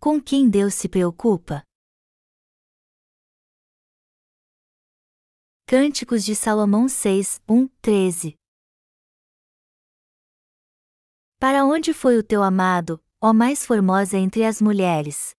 Com 0.00 0.22
quem 0.22 0.48
Deus 0.48 0.74
se 0.74 0.88
preocupa? 0.88 1.64
Cânticos 5.66 6.24
de 6.24 6.36
Salomão 6.36 6.88
6, 6.88 7.42
1, 7.48 7.66
13 7.82 8.36
Para 11.40 11.64
onde 11.64 11.92
foi 11.92 12.16
o 12.16 12.22
teu 12.22 12.44
amado, 12.44 13.02
ó 13.20 13.32
mais 13.32 13.66
formosa 13.66 14.16
entre 14.16 14.44
as 14.44 14.62
mulheres? 14.62 15.34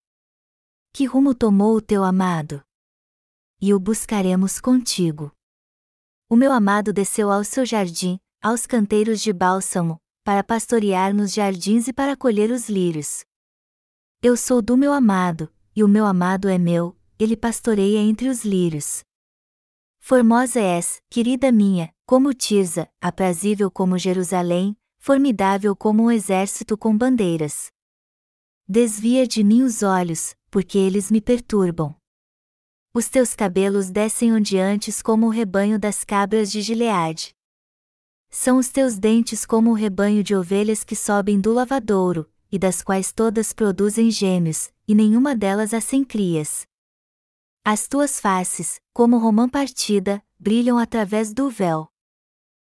Que 0.92 1.06
rumo 1.06 1.34
tomou 1.34 1.78
o 1.78 1.82
teu 1.82 2.04
amado? 2.04 2.62
E 3.62 3.74
o 3.74 3.80
buscaremos 3.80 4.60
contigo. 4.60 5.32
O 6.30 6.36
meu 6.36 6.52
amado 6.52 6.92
desceu 6.92 7.32
ao 7.32 7.46
seu 7.46 7.66
jardim, 7.66 8.20
aos 8.42 8.68
canteiros 8.68 9.22
de 9.22 9.32
bálsamo, 9.32 9.98
para 10.22 10.44
pastorear 10.44 11.16
nos 11.16 11.32
jardins 11.34 11.88
e 11.88 11.94
para 11.94 12.18
colher 12.18 12.52
os 12.52 12.68
lírios. 12.68 13.24
Eu 14.22 14.36
sou 14.36 14.62
do 14.62 14.76
meu 14.76 14.92
amado, 14.92 15.50
e 15.74 15.82
o 15.82 15.88
meu 15.88 16.06
amado 16.06 16.50
é 16.50 16.58
meu, 16.58 16.94
ele 17.18 17.38
pastoreia 17.38 18.00
entre 18.00 18.28
os 18.28 18.44
lírios. 18.44 19.02
Formosa 19.98 20.60
és, 20.60 21.02
querida 21.10 21.54
minha, 21.54 21.90
como 22.06 22.34
Tirza, 22.34 22.90
aprazível 23.00 23.72
como 23.72 23.98
Jerusalém, 23.98 24.76
formidável 24.98 25.74
como 25.74 26.04
um 26.04 26.12
exército 26.12 26.78
com 26.78 26.98
bandeiras. 26.98 27.72
Desvia 28.68 29.26
de 29.26 29.42
mim 29.42 29.62
os 29.62 29.84
olhos, 29.84 30.36
porque 30.52 30.78
eles 30.78 31.10
me 31.10 31.22
perturbam. 31.22 31.96
Os 32.94 33.08
teus 33.08 33.34
cabelos 33.34 33.90
descem 33.90 34.34
ondeantes 34.34 35.02
como 35.02 35.28
o 35.28 35.30
rebanho 35.30 35.80
das 35.80 36.04
cabras 36.04 36.52
de 36.52 36.62
Gileade. 36.62 37.34
São 38.30 38.58
os 38.58 38.68
teus 38.68 39.00
dentes 39.00 39.46
como 39.46 39.72
o 39.72 39.76
rebanho 39.76 40.22
de 40.22 40.36
ovelhas 40.36 40.84
que 40.84 40.94
sobem 40.94 41.40
do 41.40 41.54
lavadouro, 41.54 42.30
e 42.52 42.58
das 42.58 42.82
quais 42.82 43.12
todas 43.12 43.54
produzem 43.54 44.10
gêmeos, 44.10 44.72
e 44.88 44.96
nenhuma 44.96 45.36
delas 45.36 45.74
há 45.74 45.82
sem 45.82 46.04
crias. 46.04 46.68
As 47.64 47.88
tuas 47.88 48.20
faces, 48.20 48.82
como 48.94 49.18
romã 49.18 49.48
partida, 49.48 50.24
brilham 50.40 50.78
através 50.78 51.34
do 51.34 51.50
véu. 51.50 51.88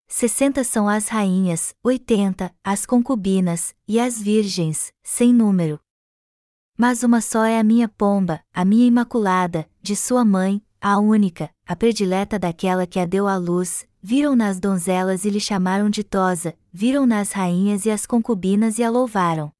Sessenta 0.07 0.63
são 0.63 0.89
as 0.89 1.07
rainhas, 1.07 1.73
oitenta, 1.81 2.53
as 2.61 2.85
concubinas, 2.85 3.73
e 3.87 3.99
as 3.99 4.21
virgens, 4.21 4.91
sem 5.01 5.33
número. 5.33 5.79
Mas 6.77 7.03
uma 7.03 7.21
só 7.21 7.45
é 7.45 7.57
a 7.57 7.63
minha 7.63 7.87
pomba, 7.87 8.43
a 8.53 8.65
minha 8.65 8.85
imaculada, 8.85 9.69
de 9.81 9.95
sua 9.95 10.25
mãe, 10.25 10.61
a 10.81 10.99
única, 10.99 11.49
a 11.65 11.75
predileta 11.75 12.37
daquela 12.37 12.85
que 12.85 12.99
a 12.99 13.05
deu 13.05 13.27
à 13.27 13.37
luz, 13.37 13.87
viram 14.01 14.35
nas 14.35 14.59
donzelas 14.59 15.23
e 15.23 15.29
lhe 15.29 15.39
chamaram 15.39 15.89
ditosa, 15.89 16.55
viram 16.73 17.05
nas 17.05 17.31
rainhas 17.31 17.85
e 17.85 17.91
as 17.91 18.05
concubinas 18.05 18.79
e 18.79 18.83
a 18.83 18.89
louvaram. 18.89 19.53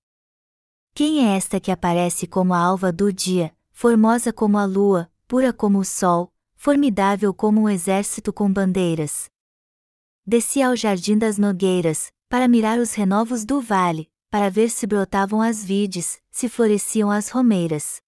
Quem 0.94 1.26
é 1.26 1.38
esta 1.38 1.60
que 1.60 1.72
aparece 1.72 2.28
como 2.28 2.54
a 2.54 2.60
alva 2.60 2.92
do 2.92 3.14
dia, 3.14 3.56
formosa 3.72 4.34
como 4.34 4.58
a 4.58 4.66
lua, 4.66 5.10
pura 5.26 5.54
como 5.54 5.80
o 5.80 5.86
sol, 5.86 6.34
formidável 6.56 7.34
como 7.34 7.62
um 7.62 7.70
exército 7.70 8.34
com 8.34 8.52
bandeiras. 8.52 9.30
Desci 10.26 10.62
ao 10.62 10.76
jardim 10.76 11.18
das 11.18 11.38
nogueiras, 11.38 12.12
para 12.28 12.48
mirar 12.48 12.78
os 12.78 12.94
renovos 12.94 13.46
do 13.46 13.62
vale, 13.62 14.12
para 14.30 14.50
ver 14.50 14.70
se 14.70 14.86
brotavam 14.86 15.42
as 15.42 15.64
vides, 15.64 16.22
se 16.30 16.50
floresciam 16.50 17.10
as 17.10 17.30
romeiras. 17.30 18.02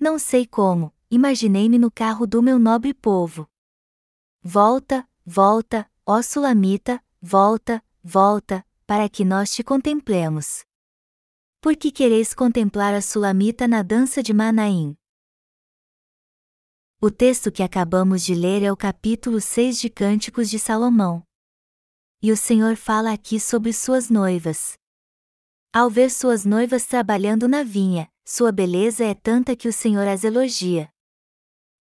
Não 0.00 0.18
sei 0.18 0.46
como, 0.46 0.92
imaginei-me 1.10 1.78
no 1.78 1.90
carro 1.90 2.26
do 2.26 2.42
meu 2.42 2.58
nobre 2.58 2.94
povo. 2.94 3.46
Volta, 4.42 5.06
volta, 5.24 5.88
ó 6.04 6.20
Sulamita, 6.22 7.02
volta, 7.20 7.84
volta, 8.02 8.66
para 8.86 9.08
que 9.08 9.24
nós 9.24 9.54
te 9.54 9.62
contemplemos. 9.62 10.64
Por 11.62 11.76
que 11.76 11.92
quereis 11.92 12.34
contemplar 12.34 12.92
a 12.92 13.00
Sulamita 13.00 13.68
na 13.68 13.84
dança 13.84 14.20
de 14.20 14.34
Manaim? 14.34 14.96
O 17.00 17.08
texto 17.08 17.52
que 17.52 17.62
acabamos 17.62 18.24
de 18.24 18.34
ler 18.34 18.64
é 18.64 18.72
o 18.72 18.76
capítulo 18.76 19.40
6 19.40 19.80
de 19.80 19.88
Cânticos 19.88 20.50
de 20.50 20.58
Salomão. 20.58 21.22
E 22.20 22.32
o 22.32 22.36
Senhor 22.36 22.74
fala 22.74 23.12
aqui 23.12 23.38
sobre 23.38 23.72
suas 23.72 24.10
noivas. 24.10 24.74
Ao 25.72 25.88
ver 25.88 26.10
suas 26.10 26.44
noivas 26.44 26.84
trabalhando 26.84 27.46
na 27.46 27.62
vinha, 27.62 28.08
sua 28.26 28.50
beleza 28.50 29.04
é 29.04 29.14
tanta 29.14 29.54
que 29.54 29.68
o 29.68 29.72
Senhor 29.72 30.08
as 30.08 30.24
elogia. 30.24 30.90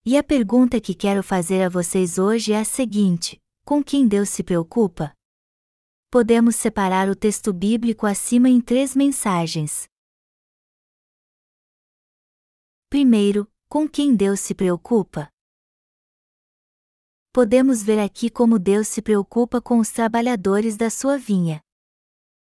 E 0.05 0.15
a 0.15 0.21
pergunta 0.21 0.79
que 0.79 0.93
quero 0.93 1.23
fazer 1.23 1.63
a 1.63 1.69
vocês 1.69 2.19
hoje 2.19 2.53
é 2.53 2.59
a 2.59 2.63
seguinte: 2.63 3.41
com 3.65 3.83
quem 3.83 4.07
Deus 4.07 4.29
se 4.29 4.43
preocupa? 4.43 5.11
Podemos 6.11 6.57
separar 6.57 7.07
o 7.07 7.15
texto 7.15 7.53
bíblico 7.53 8.05
acima 8.05 8.49
em 8.49 8.59
três 8.59 8.93
mensagens. 8.93 9.87
Primeiro, 12.89 13.49
com 13.69 13.87
quem 13.87 14.13
Deus 14.13 14.41
se 14.41 14.53
preocupa? 14.53 15.29
Podemos 17.31 17.81
ver 17.81 17.97
aqui 17.97 18.29
como 18.29 18.59
Deus 18.59 18.89
se 18.89 19.01
preocupa 19.01 19.61
com 19.61 19.79
os 19.79 19.89
trabalhadores 19.89 20.75
da 20.75 20.89
sua 20.89 21.17
vinha. 21.17 21.61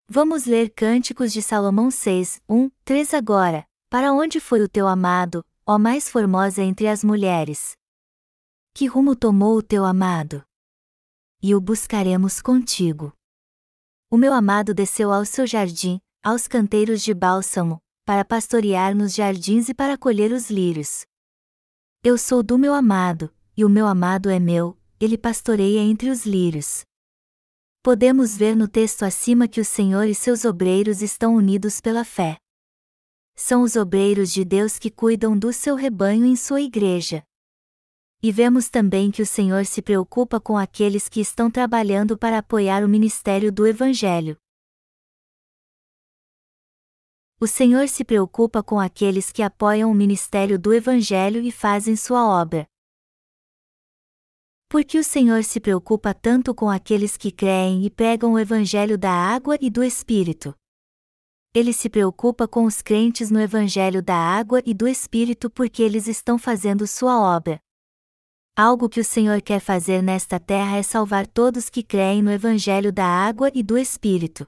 Vamos 0.09 0.45
ler 0.45 0.71
Cânticos 0.75 1.33
de 1.33 1.41
Salomão 1.41 1.89
6, 1.89 2.43
1, 2.49 2.69
3 2.85 3.15
agora. 3.15 3.65
Para 3.89 4.13
onde 4.13 4.41
foi 4.41 4.61
o 4.61 4.69
teu 4.69 4.89
amado, 4.89 5.47
ó 5.65 5.79
mais 5.79 6.09
formosa 6.09 6.65
entre 6.65 6.89
as 6.89 7.05
mulheres? 7.05 7.77
Que 8.75 8.87
rumo 8.87 9.15
tomou 9.15 9.57
o 9.57 9.63
teu 9.63 9.85
amado? 9.85 10.43
E 11.41 11.55
o 11.55 11.61
buscaremos 11.61 12.43
contigo. 12.43 13.13
O 14.13 14.19
meu 14.19 14.35
amado 14.35 14.75
desceu 14.75 15.11
ao 15.11 15.25
seu 15.25 15.47
jardim, 15.47 15.99
aos 16.23 16.47
canteiros 16.47 17.01
de 17.01 17.15
bálsamo, 17.15 17.79
para 18.05 18.27
pastorear 18.27 18.95
nos 18.95 19.15
jardins 19.15 19.71
e 19.71 19.75
para 19.75 19.97
colher 19.97 20.33
os 20.33 20.51
lírios. 20.51 21.07
Eu 22.05 22.19
sou 22.19 22.43
do 22.43 22.59
meu 22.59 22.75
amado, 22.75 23.35
e 23.57 23.65
o 23.65 23.71
meu 23.71 23.87
amado 23.87 24.29
é 24.29 24.39
meu, 24.39 24.77
ele 25.01 25.17
pastoreia 25.17 25.81
entre 25.81 26.11
os 26.11 26.27
lírios. 26.27 26.83
Podemos 27.83 28.37
ver 28.37 28.55
no 28.55 28.69
texto 28.69 29.03
acima 29.03 29.49
que 29.49 29.63
o 29.63 29.65
Senhor 29.65 30.07
e 30.07 30.15
seus 30.15 30.45
obreiros 30.45 31.01
estão 31.01 31.35
unidos 31.35 31.81
pela 31.81 32.05
fé. 32.05 32.37
São 33.35 33.63
os 33.63 33.77
obreiros 33.77 34.31
de 34.31 34.45
Deus 34.45 34.79
que 34.79 34.91
cuidam 34.91 35.39
do 35.39 35.55
seu 35.55 35.75
rebanho 35.75 36.27
em 36.27 36.37
sua 36.37 36.61
igreja. 36.61 37.25
E 38.25 38.31
vemos 38.31 38.69
também 38.69 39.11
que 39.11 39.21
o 39.21 39.27
Senhor 39.27 39.67
se 39.67 39.83
preocupa 39.83 40.41
com 40.41 40.57
aqueles 40.57 41.09
que 41.09 41.21
estão 41.21 41.51
trabalhando 41.51 42.17
para 42.17 42.39
apoiar 42.39 42.85
o 42.85 42.89
ministério 42.89 43.51
do 43.51 43.67
Evangelho. 43.67 44.37
O 47.41 47.49
Senhor 47.49 47.89
se 47.89 48.05
preocupa 48.05 48.63
com 48.63 48.79
aqueles 48.79 49.33
que 49.33 49.43
apoiam 49.43 49.91
o 49.91 49.95
ministério 49.95 50.57
do 50.57 50.73
Evangelho 50.73 51.43
e 51.43 51.51
fazem 51.51 51.97
sua 51.97 52.25
obra. 52.25 52.65
Porque 54.69 54.97
o 54.97 55.03
Senhor 55.03 55.43
se 55.43 55.59
preocupa 55.59 56.15
tanto 56.15 56.55
com 56.55 56.71
aqueles 56.71 57.17
que 57.17 57.33
creem 57.33 57.85
e 57.85 57.91
pregam 57.91 58.35
o 58.35 58.39
Evangelho 58.39 58.97
da 58.97 59.11
água 59.11 59.59
e 59.61 59.69
do 59.69 59.83
Espírito. 59.83 60.55
Ele 61.53 61.73
se 61.73 61.91
preocupa 61.91 62.47
com 62.47 62.67
os 62.67 62.81
crentes 62.81 63.33
no 63.33 63.41
Evangelho 63.41 64.01
da 64.01 64.15
água 64.15 64.63
e 64.65 64.73
do 64.73 64.87
Espírito 64.87 65.51
porque 65.51 65.83
eles 65.83 66.07
estão 66.07 66.39
fazendo 66.39 66.87
sua 66.87 67.21
obra. 67.21 67.61
Algo 68.55 68.87
que 68.87 69.01
o 69.01 69.05
Senhor 69.05 69.41
quer 69.41 69.61
fazer 69.61 70.03
nesta 70.03 70.39
terra 70.39 70.77
é 70.77 70.83
salvar 70.83 71.27
todos 71.27 71.71
que 71.71 71.83
creem 71.83 72.21
no 72.23 72.31
Evangelho 72.31 72.93
da 72.93 73.07
água 73.07 73.51
e 73.55 73.63
do 73.63 73.79
Espírito. 73.79 74.47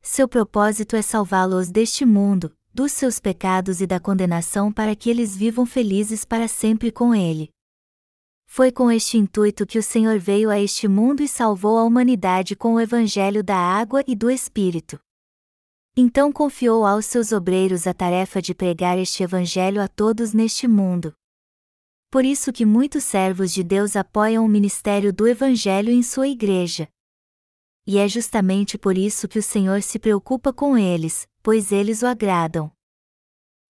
Seu 0.00 0.28
propósito 0.28 0.94
é 0.94 1.02
salvá-los 1.02 1.70
deste 1.70 2.06
mundo, 2.06 2.56
dos 2.72 2.92
seus 2.92 3.18
pecados 3.18 3.80
e 3.80 3.86
da 3.86 3.98
condenação 3.98 4.72
para 4.72 4.94
que 4.94 5.10
eles 5.10 5.36
vivam 5.36 5.66
felizes 5.66 6.24
para 6.24 6.46
sempre 6.46 6.92
com 6.92 7.12
Ele. 7.12 7.50
Foi 8.46 8.70
com 8.70 8.88
este 8.92 9.18
intuito 9.18 9.66
que 9.66 9.78
o 9.78 9.82
Senhor 9.82 10.20
veio 10.20 10.48
a 10.48 10.60
este 10.60 10.86
mundo 10.86 11.20
e 11.20 11.26
salvou 11.26 11.78
a 11.78 11.82
humanidade 11.82 12.54
com 12.54 12.74
o 12.74 12.80
Evangelho 12.80 13.42
da 13.42 13.56
água 13.56 14.04
e 14.06 14.14
do 14.14 14.30
Espírito. 14.30 15.00
Então 15.96 16.30
confiou 16.30 16.86
aos 16.86 17.06
seus 17.06 17.32
obreiros 17.32 17.88
a 17.88 17.92
tarefa 17.92 18.40
de 18.40 18.54
pregar 18.54 18.96
este 18.96 19.24
Evangelho 19.24 19.82
a 19.82 19.88
todos 19.88 20.32
neste 20.32 20.68
mundo. 20.68 21.12
Por 22.10 22.24
isso 22.24 22.52
que 22.52 22.66
muitos 22.66 23.04
servos 23.04 23.52
de 23.52 23.62
Deus 23.62 23.96
apoiam 23.96 24.44
o 24.44 24.48
ministério 24.48 25.12
do 25.12 25.28
Evangelho 25.28 25.90
em 25.90 26.02
sua 26.02 26.28
igreja 26.28 26.88
e 27.92 27.98
é 27.98 28.06
justamente 28.06 28.78
por 28.78 28.96
isso 28.96 29.26
que 29.26 29.36
o 29.36 29.42
Senhor 29.42 29.82
se 29.82 29.98
preocupa 29.98 30.52
com 30.52 30.78
eles, 30.78 31.26
pois 31.42 31.72
eles 31.72 32.02
o 32.02 32.06
agradam. 32.06 32.70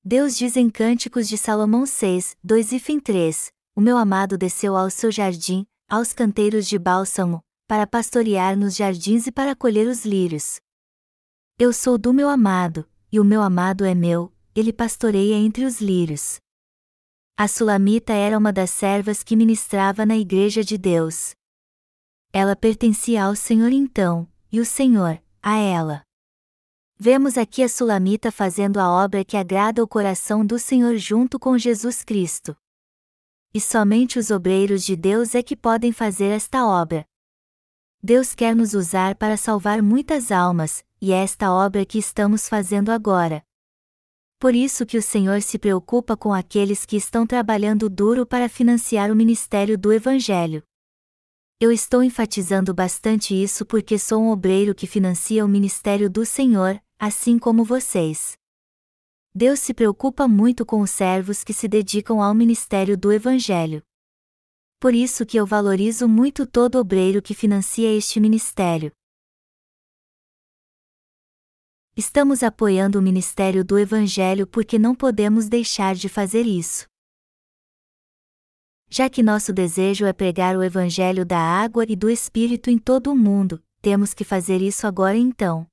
Deus 0.04 0.36
diz 0.36 0.58
em 0.58 0.68
Cânticos 0.68 1.26
de 1.26 1.38
Salomão 1.38 1.86
6, 1.86 2.36
2 2.44 2.72
e 2.72 2.78
fim 2.78 3.00
3: 3.00 3.50
O 3.74 3.80
meu 3.80 3.96
amado 3.96 4.36
desceu 4.36 4.76
ao 4.76 4.90
seu 4.90 5.10
jardim, 5.10 5.66
aos 5.88 6.12
canteiros 6.12 6.66
de 6.66 6.78
bálsamo, 6.78 7.40
para 7.66 7.86
pastorear 7.86 8.58
nos 8.58 8.76
jardins 8.76 9.26
e 9.26 9.32
para 9.32 9.56
colher 9.56 9.86
os 9.86 10.04
lírios. 10.04 10.60
Eu 11.58 11.72
sou 11.72 11.96
do 11.96 12.12
meu 12.12 12.28
amado, 12.28 12.86
e 13.10 13.18
o 13.18 13.24
meu 13.24 13.40
amado 13.40 13.86
é 13.86 13.94
meu, 13.94 14.30
ele 14.54 14.70
pastoreia 14.70 15.34
entre 15.36 15.64
os 15.64 15.80
lírios. 15.80 16.38
A 17.42 17.48
Sulamita 17.48 18.12
era 18.12 18.36
uma 18.36 18.52
das 18.52 18.68
servas 18.68 19.22
que 19.22 19.34
ministrava 19.34 20.04
na 20.04 20.14
Igreja 20.14 20.62
de 20.62 20.76
Deus. 20.76 21.34
Ela 22.34 22.54
pertencia 22.54 23.24
ao 23.24 23.34
Senhor 23.34 23.72
então, 23.72 24.28
e 24.52 24.60
o 24.60 24.64
Senhor, 24.66 25.18
a 25.42 25.56
ela. 25.56 26.02
Vemos 26.98 27.38
aqui 27.38 27.62
a 27.62 27.68
Sulamita 27.70 28.30
fazendo 28.30 28.78
a 28.78 28.90
obra 28.90 29.24
que 29.24 29.38
agrada 29.38 29.82
o 29.82 29.88
coração 29.88 30.44
do 30.44 30.58
Senhor 30.58 30.98
junto 30.98 31.38
com 31.38 31.56
Jesus 31.56 32.04
Cristo. 32.04 32.54
E 33.54 33.58
somente 33.58 34.18
os 34.18 34.30
obreiros 34.30 34.84
de 34.84 34.94
Deus 34.94 35.34
é 35.34 35.42
que 35.42 35.56
podem 35.56 35.92
fazer 35.92 36.28
esta 36.28 36.66
obra. 36.66 37.06
Deus 38.02 38.34
quer 38.34 38.54
nos 38.54 38.74
usar 38.74 39.14
para 39.14 39.38
salvar 39.38 39.80
muitas 39.80 40.30
almas, 40.30 40.84
e 41.00 41.10
é 41.10 41.24
esta 41.24 41.50
obra 41.50 41.86
que 41.86 41.96
estamos 41.98 42.50
fazendo 42.50 42.90
agora. 42.90 43.42
Por 44.40 44.54
isso 44.54 44.86
que 44.86 44.96
o 44.96 45.02
Senhor 45.02 45.42
se 45.42 45.58
preocupa 45.58 46.16
com 46.16 46.32
aqueles 46.32 46.86
que 46.86 46.96
estão 46.96 47.26
trabalhando 47.26 47.90
duro 47.90 48.24
para 48.24 48.48
financiar 48.48 49.12
o 49.12 49.14
ministério 49.14 49.76
do 49.76 49.92
Evangelho. 49.92 50.62
Eu 51.60 51.70
estou 51.70 52.02
enfatizando 52.02 52.72
bastante 52.72 53.34
isso 53.34 53.66
porque 53.66 53.98
sou 53.98 54.22
um 54.22 54.30
obreiro 54.30 54.74
que 54.74 54.86
financia 54.86 55.44
o 55.44 55.48
ministério 55.48 56.08
do 56.08 56.24
Senhor, 56.24 56.82
assim 56.98 57.38
como 57.38 57.64
vocês. 57.64 58.32
Deus 59.34 59.60
se 59.60 59.74
preocupa 59.74 60.26
muito 60.26 60.64
com 60.64 60.80
os 60.80 60.90
servos 60.90 61.44
que 61.44 61.52
se 61.52 61.68
dedicam 61.68 62.22
ao 62.22 62.34
ministério 62.34 62.96
do 62.96 63.12
Evangelho. 63.12 63.82
Por 64.80 64.94
isso 64.94 65.26
que 65.26 65.36
eu 65.36 65.44
valorizo 65.44 66.08
muito 66.08 66.46
todo 66.46 66.76
obreiro 66.76 67.20
que 67.20 67.34
financia 67.34 67.94
este 67.94 68.18
ministério. 68.18 68.90
Estamos 71.96 72.42
apoiando 72.42 72.98
o 72.98 73.02
ministério 73.02 73.64
do 73.64 73.78
Evangelho 73.78 74.46
porque 74.46 74.78
não 74.78 74.94
podemos 74.94 75.48
deixar 75.48 75.94
de 75.94 76.08
fazer 76.08 76.46
isso. 76.46 76.86
Já 78.88 79.10
que 79.10 79.22
nosso 79.22 79.52
desejo 79.52 80.06
é 80.06 80.12
pregar 80.12 80.56
o 80.56 80.62
Evangelho 80.62 81.24
da 81.24 81.38
água 81.38 81.84
e 81.88 81.96
do 81.96 82.08
Espírito 82.08 82.70
em 82.70 82.78
todo 82.78 83.10
o 83.12 83.16
mundo, 83.16 83.62
temos 83.82 84.14
que 84.14 84.24
fazer 84.24 84.62
isso 84.62 84.86
agora 84.86 85.16
então. 85.16 85.66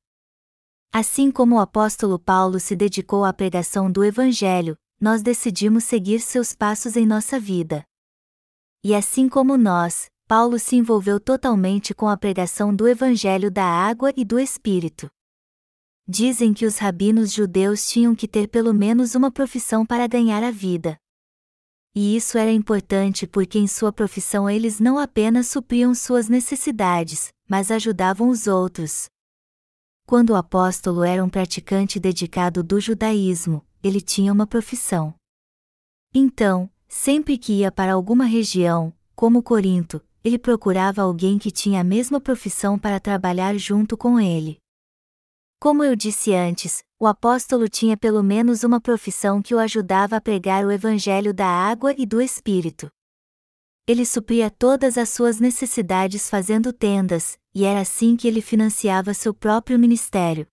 Assim 0.91 1.31
como 1.31 1.55
o 1.55 1.59
apóstolo 1.59 2.17
Paulo 2.17 2.59
se 2.59 2.75
dedicou 2.75 3.23
à 3.23 3.31
pregação 3.31 3.91
do 3.91 4.03
Evangelho, 4.03 4.75
nós 4.99 5.21
decidimos 5.21 5.83
seguir 5.83 6.19
seus 6.19 6.53
passos 6.53 6.95
em 6.95 7.05
nossa 7.05 7.39
vida. 7.39 7.83
E 8.83 8.95
assim 8.95 9.29
como 9.29 9.57
nós, 9.57 10.09
Paulo 10.27 10.57
se 10.57 10.75
envolveu 10.75 11.19
totalmente 11.19 11.93
com 11.93 12.07
a 12.07 12.17
pregação 12.17 12.75
do 12.75 12.87
Evangelho 12.87 13.51
da 13.51 13.65
água 13.65 14.11
e 14.17 14.25
do 14.25 14.39
Espírito. 14.39 15.09
Dizem 16.09 16.53
que 16.53 16.65
os 16.65 16.77
rabinos 16.77 17.33
judeus 17.33 17.85
tinham 17.85 18.15
que 18.15 18.29
ter 18.29 18.47
pelo 18.47 18.73
menos 18.73 19.13
uma 19.13 19.29
profissão 19.29 19.85
para 19.85 20.07
ganhar 20.07 20.41
a 20.41 20.51
vida. 20.51 20.97
E 21.93 22.15
isso 22.15 22.37
era 22.37 22.49
importante 22.49 23.27
porque 23.27 23.59
em 23.59 23.67
sua 23.67 23.91
profissão 23.91 24.49
eles 24.49 24.79
não 24.79 24.97
apenas 24.97 25.47
supriam 25.47 25.93
suas 25.93 26.29
necessidades, 26.29 27.33
mas 27.49 27.71
ajudavam 27.71 28.29
os 28.29 28.47
outros. 28.47 29.07
Quando 30.05 30.29
o 30.29 30.35
apóstolo 30.35 31.03
era 31.03 31.21
um 31.21 31.27
praticante 31.27 31.99
dedicado 31.99 32.63
do 32.63 32.79
judaísmo, 32.79 33.65
ele 33.83 33.99
tinha 33.99 34.31
uma 34.31 34.47
profissão. 34.47 35.13
Então, 36.13 36.69
sempre 36.87 37.37
que 37.37 37.51
ia 37.51 37.71
para 37.71 37.91
alguma 37.91 38.23
região, 38.23 38.93
como 39.13 39.43
Corinto, 39.43 40.01
ele 40.23 40.39
procurava 40.39 41.01
alguém 41.01 41.37
que 41.37 41.51
tinha 41.51 41.81
a 41.81 41.83
mesma 41.83 42.21
profissão 42.21 42.79
para 42.79 42.97
trabalhar 42.97 43.57
junto 43.57 43.97
com 43.97 44.17
ele. 44.17 44.57
Como 45.59 45.83
eu 45.83 45.95
disse 45.95 46.35
antes, 46.35 46.83
o 46.99 47.07
apóstolo 47.07 47.67
tinha 47.67 47.97
pelo 47.97 48.21
menos 48.21 48.63
uma 48.63 48.79
profissão 48.79 49.41
que 49.41 49.55
o 49.55 49.59
ajudava 49.59 50.17
a 50.17 50.21
pregar 50.21 50.63
o 50.63 50.71
evangelho 50.71 51.33
da 51.33 51.47
água 51.47 51.95
e 51.97 52.05
do 52.05 52.21
Espírito. 52.21 52.91
Ele 53.87 54.05
supria 54.05 54.51
todas 54.51 54.99
as 54.99 55.09
suas 55.09 55.39
necessidades 55.39 56.29
fazendo 56.29 56.71
tendas, 56.71 57.39
e 57.55 57.63
era 57.63 57.81
assim 57.81 58.15
que 58.15 58.27
ele 58.27 58.41
financiava 58.41 59.15
seu 59.15 59.33
próprio 59.33 59.79
ministério. 59.79 60.45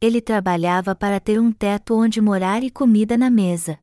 Ele 0.00 0.20
trabalhava 0.20 0.94
para 0.94 1.18
ter 1.18 1.40
um 1.40 1.50
teto 1.50 1.94
onde 1.94 2.20
morar 2.20 2.62
e 2.62 2.70
comida 2.70 3.18
na 3.18 3.30
mesa. 3.30 3.80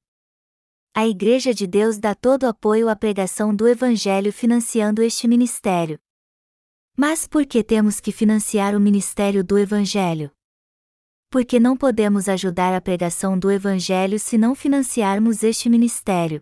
A 0.95 1.07
Igreja 1.07 1.53
de 1.53 1.67
Deus 1.67 1.97
dá 1.97 2.15
todo 2.15 2.45
apoio 2.45 2.87
à 2.87 2.95
pregação 2.95 3.53
do 3.53 3.67
Evangelho 3.67 4.31
financiando 4.31 5.01
este 5.01 5.27
ministério. 5.27 5.99
Mas 6.95 7.25
por 7.25 7.45
que 7.45 7.63
temos 7.63 7.99
que 7.99 8.11
financiar 8.11 8.75
o 8.75 8.79
ministério 8.79 9.43
do 9.43 9.57
Evangelho? 9.57 10.29
Porque 11.29 11.59
não 11.59 11.77
podemos 11.77 12.27
ajudar 12.27 12.75
a 12.75 12.81
pregação 12.81 13.39
do 13.39 13.49
Evangelho 13.49 14.19
se 14.19 14.37
não 14.37 14.53
financiarmos 14.53 15.41
este 15.43 15.69
ministério. 15.69 16.41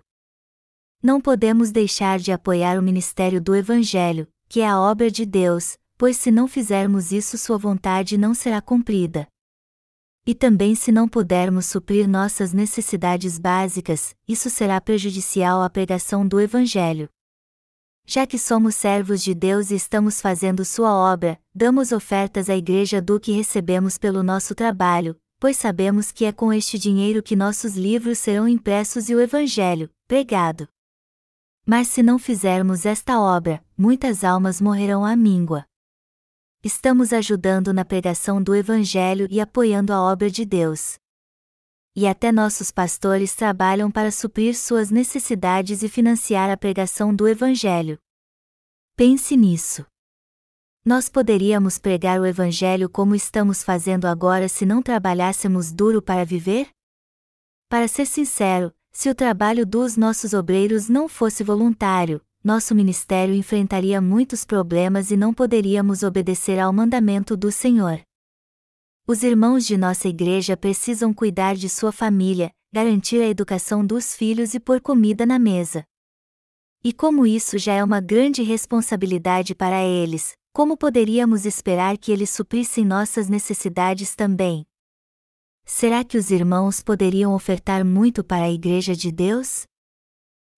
Não 1.01 1.21
podemos 1.21 1.71
deixar 1.71 2.17
de 2.17 2.31
apoiar 2.31 2.79
o 2.79 2.81
ministério 2.81 3.39
do 3.39 3.55
Evangelho, 3.55 4.27
que 4.49 4.61
é 4.61 4.67
a 4.67 4.79
obra 4.79 5.11
de 5.11 5.25
Deus, 5.25 5.77
pois 5.97 6.17
se 6.17 6.31
não 6.31 6.47
fizermos 6.47 7.11
isso, 7.11 7.37
Sua 7.37 7.57
vontade 7.57 8.17
não 8.17 8.33
será 8.33 8.59
cumprida. 8.59 9.27
E 10.25 10.33
também, 10.33 10.73
se 10.73 10.91
não 10.91 11.07
pudermos 11.07 11.67
suprir 11.67 12.07
nossas 12.07 12.53
necessidades 12.53 13.37
básicas, 13.37 14.15
isso 14.27 14.49
será 14.49 14.81
prejudicial 14.81 15.61
à 15.61 15.69
pregação 15.69 16.27
do 16.27 16.39
Evangelho. 16.39 17.07
Já 18.11 18.25
que 18.25 18.39
somos 18.39 18.73
servos 18.73 19.21
de 19.21 19.35
Deus 19.35 19.69
e 19.69 19.75
estamos 19.75 20.19
fazendo 20.19 20.65
Sua 20.65 20.91
obra, 20.91 21.39
damos 21.53 21.91
ofertas 21.91 22.49
à 22.49 22.55
Igreja 22.55 22.99
do 22.99 23.19
que 23.19 23.31
recebemos 23.31 23.99
pelo 23.99 24.23
nosso 24.23 24.55
trabalho, 24.55 25.15
pois 25.39 25.57
sabemos 25.57 26.11
que 26.11 26.25
é 26.25 26.31
com 26.31 26.51
este 26.51 26.79
dinheiro 26.79 27.21
que 27.21 27.35
nossos 27.35 27.75
livros 27.75 28.17
serão 28.17 28.47
impressos 28.47 29.09
e 29.09 29.13
o 29.13 29.21
Evangelho, 29.21 29.91
pregado. 30.07 30.67
Mas 31.67 31.87
se 31.89 32.01
não 32.01 32.17
fizermos 32.17 32.83
esta 32.83 33.21
obra, 33.21 33.63
muitas 33.77 34.23
almas 34.23 34.59
morrerão 34.59 35.05
à 35.05 35.15
míngua. 35.15 35.63
Estamos 36.63 37.13
ajudando 37.13 37.71
na 37.71 37.85
pregação 37.85 38.41
do 38.41 38.55
Evangelho 38.55 39.27
e 39.29 39.39
apoiando 39.39 39.93
a 39.93 40.01
obra 40.01 40.31
de 40.31 40.45
Deus. 40.45 40.97
E 42.01 42.07
até 42.07 42.31
nossos 42.31 42.71
pastores 42.71 43.35
trabalham 43.35 43.91
para 43.91 44.09
suprir 44.09 44.57
suas 44.57 44.89
necessidades 44.89 45.83
e 45.83 45.89
financiar 45.89 46.49
a 46.49 46.55
pregação 46.55 47.13
do 47.13 47.27
Evangelho. 47.27 47.99
Pense 48.95 49.35
nisso. 49.35 49.85
Nós 50.85 51.09
poderíamos 51.09 51.77
pregar 51.77 52.21
o 52.21 52.25
Evangelho 52.25 52.89
como 52.89 53.15
estamos 53.15 53.61
fazendo 53.63 54.05
agora 54.05 54.47
se 54.47 54.65
não 54.65 54.81
trabalhássemos 54.81 55.73
duro 55.73 56.01
para 56.01 56.23
viver? 56.23 56.69
Para 57.67 57.85
ser 57.85 58.05
sincero, 58.05 58.73
se 58.93 59.09
o 59.09 59.13
trabalho 59.13 59.65
dos 59.65 59.97
nossos 59.97 60.33
obreiros 60.33 60.87
não 60.87 61.09
fosse 61.09 61.43
voluntário, 61.43 62.21
nosso 62.41 62.73
ministério 62.73 63.35
enfrentaria 63.35 63.99
muitos 63.99 64.45
problemas 64.45 65.11
e 65.11 65.17
não 65.17 65.33
poderíamos 65.33 66.01
obedecer 66.01 66.59
ao 66.59 66.71
mandamento 66.71 67.35
do 67.35 67.51
Senhor. 67.51 67.99
Os 69.09 69.23
irmãos 69.23 69.65
de 69.65 69.75
nossa 69.75 70.07
igreja 70.07 70.55
precisam 70.55 71.11
cuidar 71.11 71.55
de 71.55 71.67
sua 71.67 71.91
família, 71.91 72.51
garantir 72.71 73.19
a 73.19 73.27
educação 73.27 73.83
dos 73.83 74.13
filhos 74.13 74.53
e 74.53 74.59
pôr 74.59 74.79
comida 74.79 75.25
na 75.25 75.39
mesa. 75.39 75.83
E 76.83 76.93
como 76.93 77.25
isso 77.25 77.57
já 77.57 77.73
é 77.73 77.83
uma 77.83 77.99
grande 77.99 78.43
responsabilidade 78.43 79.55
para 79.55 79.83
eles, 79.83 80.33
como 80.53 80.77
poderíamos 80.77 81.43
esperar 81.43 81.97
que 81.97 82.11
eles 82.11 82.29
suprissem 82.29 82.85
nossas 82.85 83.27
necessidades 83.27 84.13
também? 84.13 84.63
Será 85.65 86.03
que 86.03 86.15
os 86.15 86.29
irmãos 86.29 86.83
poderiam 86.83 87.33
ofertar 87.33 87.83
muito 87.83 88.23
para 88.23 88.43
a 88.43 88.51
Igreja 88.51 88.95
de 88.95 89.11
Deus? 89.11 89.63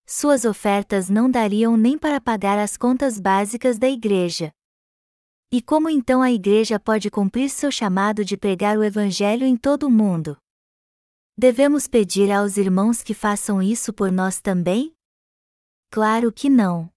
Suas 0.06 0.44
ofertas 0.44 1.10
não 1.10 1.32
dariam 1.32 1.78
nem 1.78 1.98
para 1.98 2.20
pagar 2.20 2.60
as 2.60 2.76
contas 2.76 3.18
básicas 3.18 3.80
da 3.80 3.88
Igreja. 3.88 4.52
E 5.54 5.62
como 5.62 5.90
então 5.90 6.22
a 6.22 6.32
Igreja 6.32 6.80
pode 6.80 7.12
cumprir 7.12 7.50
seu 7.50 7.70
chamado 7.70 8.24
de 8.24 8.38
pregar 8.38 8.78
o 8.78 8.84
Evangelho 8.86 9.46
em 9.46 9.58
todo 9.58 9.84
o 9.84 9.92
mundo? 9.92 10.38
Devemos 11.38 11.88
pedir 11.88 12.32
aos 12.32 12.56
irmãos 12.56 13.04
que 13.04 13.14
façam 13.14 13.62
isso 13.62 13.92
por 13.92 14.14
nós 14.14 14.40
também? 14.40 14.94
Claro 15.90 16.32
que 16.32 16.50
não. 16.50 16.90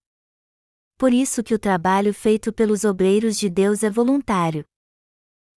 Por 0.96 1.12
isso 1.12 1.42
que 1.42 1.52
o 1.52 1.58
trabalho 1.58 2.14
feito 2.14 2.52
pelos 2.52 2.84
obreiros 2.84 3.36
de 3.36 3.50
Deus 3.50 3.82
é 3.82 3.90
voluntário. 3.90 4.64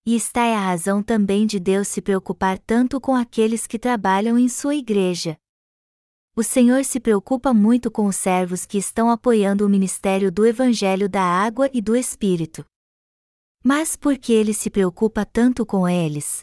E 0.03 0.15
está 0.15 0.43
é 0.45 0.55
a 0.55 0.59
razão 0.59 1.03
também 1.03 1.45
de 1.45 1.59
Deus 1.59 1.87
se 1.87 2.01
preocupar 2.01 2.57
tanto 2.57 2.99
com 2.99 3.13
aqueles 3.13 3.67
que 3.67 3.77
trabalham 3.77 4.39
em 4.39 4.49
sua 4.49 4.73
igreja. 4.73 5.37
O 6.35 6.41
Senhor 6.41 6.83
se 6.83 6.99
preocupa 6.99 7.53
muito 7.53 7.91
com 7.91 8.07
os 8.07 8.15
servos 8.15 8.65
que 8.65 8.79
estão 8.79 9.11
apoiando 9.11 9.63
o 9.63 9.69
ministério 9.69 10.31
do 10.31 10.47
Evangelho 10.47 11.07
da 11.07 11.21
Água 11.21 11.69
e 11.71 11.79
do 11.79 11.95
Espírito. 11.95 12.65
Mas 13.69 13.97
por 13.97 14.17
que 14.17 14.31
ele 14.31 14.53
se 14.53 14.69
preocupa 14.69 15.25
tanto 15.25 15.65
com 15.65 15.89
eles? 15.89 16.39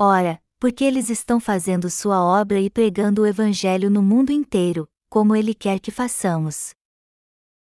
Ora, 0.00 0.42
porque 0.58 0.82
eles 0.82 1.10
estão 1.10 1.38
fazendo 1.38 1.90
sua 1.90 2.24
obra 2.24 2.58
e 2.58 2.70
pregando 2.70 3.20
o 3.20 3.26
Evangelho 3.26 3.90
no 3.90 4.02
mundo 4.02 4.32
inteiro, 4.32 4.88
como 5.10 5.36
ele 5.36 5.52
quer 5.52 5.78
que 5.78 5.90
façamos. 5.90 6.72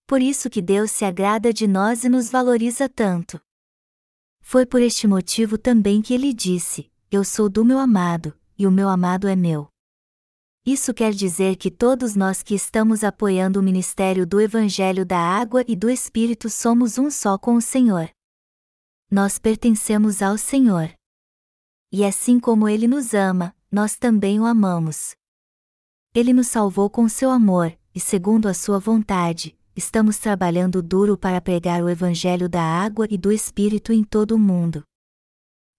Por 0.05 0.21
isso 0.21 0.49
que 0.49 0.61
Deus 0.61 0.91
se 0.91 1.05
agrada 1.05 1.53
de 1.53 1.65
nós 1.67 2.03
e 2.03 2.09
nos 2.09 2.29
valoriza 2.29 2.89
tanto. 2.89 3.39
Foi 4.41 4.65
por 4.65 4.81
este 4.81 5.07
motivo 5.07 5.57
também 5.57 6.01
que 6.01 6.13
ele 6.13 6.33
disse: 6.33 6.91
Eu 7.09 7.23
sou 7.23 7.47
do 7.47 7.63
meu 7.63 7.79
amado, 7.79 8.37
e 8.57 8.67
o 8.67 8.71
meu 8.71 8.89
amado 8.89 9.29
é 9.29 9.37
meu. 9.37 9.69
Isso 10.65 10.93
quer 10.93 11.13
dizer 11.13 11.55
que 11.55 11.71
todos 11.71 12.13
nós 12.13 12.43
que 12.43 12.55
estamos 12.55 13.05
apoiando 13.05 13.61
o 13.61 13.63
ministério 13.63 14.27
do 14.27 14.41
Evangelho 14.41 15.05
da 15.05 15.17
Água 15.17 15.63
e 15.65 15.77
do 15.77 15.89
Espírito 15.89 16.49
somos 16.49 16.97
um 16.97 17.09
só 17.09 17.37
com 17.37 17.55
o 17.55 17.61
Senhor. 17.61 18.11
Nós 19.11 19.39
pertencemos 19.39 20.21
ao 20.21 20.37
Senhor. 20.37 20.93
E 21.91 22.05
assim 22.05 22.39
como 22.39 22.69
Ele 22.69 22.87
nos 22.87 23.15
ama, 23.15 23.55
nós 23.71 23.97
também 23.97 24.39
o 24.39 24.45
amamos. 24.45 25.15
Ele 26.13 26.31
nos 26.31 26.45
salvou 26.45 26.91
com 26.91 27.09
seu 27.09 27.31
amor, 27.31 27.75
e 27.93 27.99
segundo 27.99 28.47
a 28.47 28.53
sua 28.53 28.77
vontade, 28.77 29.57
estamos 29.75 30.19
trabalhando 30.19 30.83
duro 30.83 31.17
para 31.17 31.41
pregar 31.41 31.81
o 31.81 31.89
Evangelho 31.89 32.47
da 32.47 32.61
água 32.61 33.07
e 33.09 33.17
do 33.17 33.31
Espírito 33.31 33.91
em 33.91 34.03
todo 34.03 34.33
o 34.33 34.39
mundo. 34.39 34.83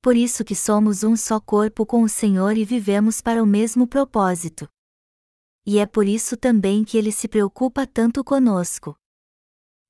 Por 0.02 0.16
isso 0.16 0.44
que 0.44 0.56
somos 0.56 1.04
um 1.04 1.14
só 1.14 1.38
corpo 1.38 1.87
com 1.87 2.02
o 2.02 2.08
Senhor 2.08 2.56
e 2.56 2.64
vivemos 2.64 3.20
para 3.20 3.40
o 3.40 3.46
mesmo 3.46 3.87
propósito. 3.87 4.68
E 5.64 5.78
é 5.78 5.87
por 5.87 6.04
isso 6.04 6.37
também 6.37 6.82
que 6.82 6.99
Ele 6.99 7.12
se 7.12 7.28
preocupa 7.28 7.87
tanto 7.87 8.25
conosco. 8.25 8.96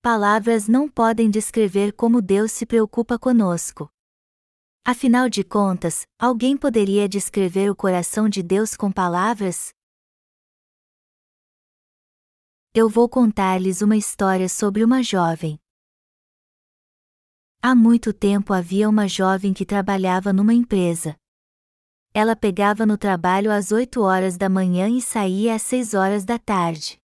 Palavras 0.03 0.67
não 0.67 0.89
podem 0.89 1.31
descrever 1.31 1.93
como 1.93 2.23
Deus 2.23 2.53
se 2.53 2.65
preocupa 2.65 3.19
conosco. 3.19 3.87
Afinal 4.83 5.29
de 5.29 5.45
contas, 5.45 6.07
alguém 6.19 6.57
poderia 6.57 7.07
descrever 7.07 7.71
o 7.71 7.77
coração 7.77 8.27
de 8.27 8.43
Deus 8.43 8.75
com 8.75 8.91
palavras? 8.91 9.75
Eu 12.73 12.89
vou 12.89 13.11
contar-lhes 13.11 13.83
uma 13.83 13.95
história 13.95 14.49
sobre 14.49 14.83
uma 14.83 15.03
jovem. 15.03 15.61
Há 17.61 17.75
muito 17.75 18.15
tempo 18.15 18.55
havia 18.55 18.89
uma 18.89 19.07
jovem 19.07 19.53
que 19.53 19.67
trabalhava 19.67 20.33
numa 20.33 20.55
empresa. 20.55 21.15
Ela 22.15 22.35
pegava 22.35 22.87
no 22.87 22.97
trabalho 22.97 23.53
às 23.53 23.71
8 23.71 24.01
horas 24.01 24.39
da 24.39 24.49
manhã 24.49 24.89
e 24.89 25.03
saía 25.03 25.57
às 25.57 25.63
6 25.63 25.93
horas 25.93 26.25
da 26.25 26.39
tarde. 26.39 27.00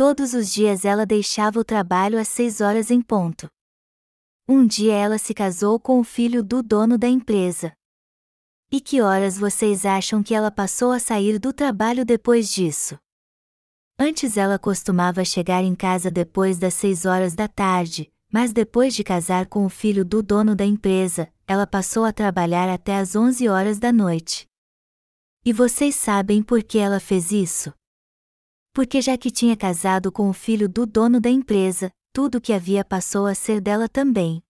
Todos 0.00 0.32
os 0.32 0.50
dias 0.50 0.86
ela 0.86 1.04
deixava 1.04 1.60
o 1.60 1.62
trabalho 1.62 2.18
às 2.18 2.26
6 2.28 2.62
horas 2.62 2.90
em 2.90 3.02
ponto. 3.02 3.50
Um 4.48 4.66
dia 4.66 4.94
ela 4.94 5.18
se 5.18 5.34
casou 5.34 5.78
com 5.78 6.00
o 6.00 6.04
filho 6.04 6.42
do 6.42 6.62
dono 6.62 6.96
da 6.96 7.06
empresa. 7.06 7.70
E 8.72 8.80
que 8.80 9.02
horas 9.02 9.36
vocês 9.36 9.84
acham 9.84 10.22
que 10.22 10.34
ela 10.34 10.50
passou 10.50 10.90
a 10.90 10.98
sair 10.98 11.38
do 11.38 11.52
trabalho 11.52 12.02
depois 12.02 12.50
disso? 12.50 12.96
Antes 13.98 14.38
ela 14.38 14.58
costumava 14.58 15.22
chegar 15.22 15.62
em 15.62 15.74
casa 15.74 16.10
depois 16.10 16.58
das 16.58 16.72
seis 16.72 17.04
horas 17.04 17.34
da 17.34 17.46
tarde, 17.46 18.10
mas 18.32 18.54
depois 18.54 18.94
de 18.94 19.04
casar 19.04 19.48
com 19.48 19.66
o 19.66 19.68
filho 19.68 20.02
do 20.02 20.22
dono 20.22 20.56
da 20.56 20.64
empresa, 20.64 21.30
ela 21.46 21.66
passou 21.66 22.06
a 22.06 22.12
trabalhar 22.12 22.70
até 22.70 22.96
as 22.96 23.14
onze 23.14 23.50
horas 23.50 23.78
da 23.78 23.92
noite. 23.92 24.46
E 25.44 25.52
vocês 25.52 25.94
sabem 25.94 26.42
por 26.42 26.62
que 26.62 26.78
ela 26.78 27.00
fez 27.00 27.30
isso? 27.30 27.70
Porque 28.72 29.00
já 29.00 29.18
que 29.18 29.30
tinha 29.30 29.56
casado 29.56 30.12
com 30.12 30.28
o 30.28 30.32
filho 30.32 30.68
do 30.68 30.86
dono 30.86 31.20
da 31.20 31.28
empresa, 31.28 31.90
tudo 32.12 32.38
o 32.38 32.40
que 32.40 32.52
havia 32.52 32.84
passou 32.84 33.26
a 33.26 33.34
ser 33.34 33.60
dela 33.60 33.88
também. 33.88 34.42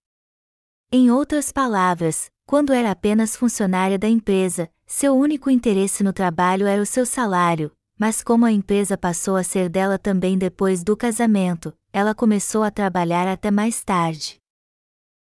Em 0.92 1.10
outras 1.10 1.52
palavras, 1.52 2.30
quando 2.44 2.72
era 2.72 2.90
apenas 2.90 3.36
funcionária 3.36 3.98
da 3.98 4.08
empresa, 4.08 4.70
seu 4.86 5.14
único 5.14 5.48
interesse 5.48 6.02
no 6.02 6.12
trabalho 6.12 6.66
era 6.66 6.82
o 6.82 6.86
seu 6.86 7.06
salário, 7.06 7.70
mas 7.96 8.22
como 8.22 8.44
a 8.44 8.50
empresa 8.50 8.98
passou 8.98 9.36
a 9.36 9.44
ser 9.44 9.68
dela 9.68 9.98
também 9.98 10.36
depois 10.36 10.82
do 10.82 10.96
casamento, 10.96 11.72
ela 11.92 12.14
começou 12.14 12.62
a 12.62 12.70
trabalhar 12.70 13.28
até 13.28 13.50
mais 13.50 13.84
tarde. 13.84 14.38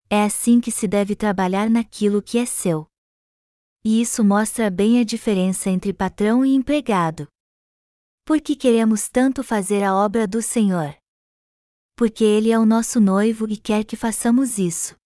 É 0.09 0.23
assim 0.23 0.59
que 0.61 0.71
se 0.71 0.87
deve 0.87 1.15
trabalhar 1.15 1.69
naquilo 1.69 2.21
que 2.21 2.37
é 2.37 2.45
seu. 2.45 2.87
E 3.83 4.01
isso 4.01 4.23
mostra 4.23 4.69
bem 4.69 4.99
a 4.99 5.03
diferença 5.03 5.69
entre 5.69 5.91
patrão 5.93 6.45
e 6.45 6.53
empregado. 6.53 7.27
Por 8.27 8.41
que 8.41 8.57
queremos 8.57 9.07
tanto 9.07 9.41
fazer 9.41 9.81
a 9.81 9.95
obra 9.95 10.27
do 10.27 10.41
Senhor? 10.41 10.93
Porque 11.95 12.25
Ele 12.25 12.51
é 12.51 12.59
o 12.59 12.65
nosso 12.65 12.99
noivo 12.99 13.47
e 13.49 13.55
quer 13.55 13.85
que 13.85 13.95
façamos 13.95 14.57
isso. 14.57 14.97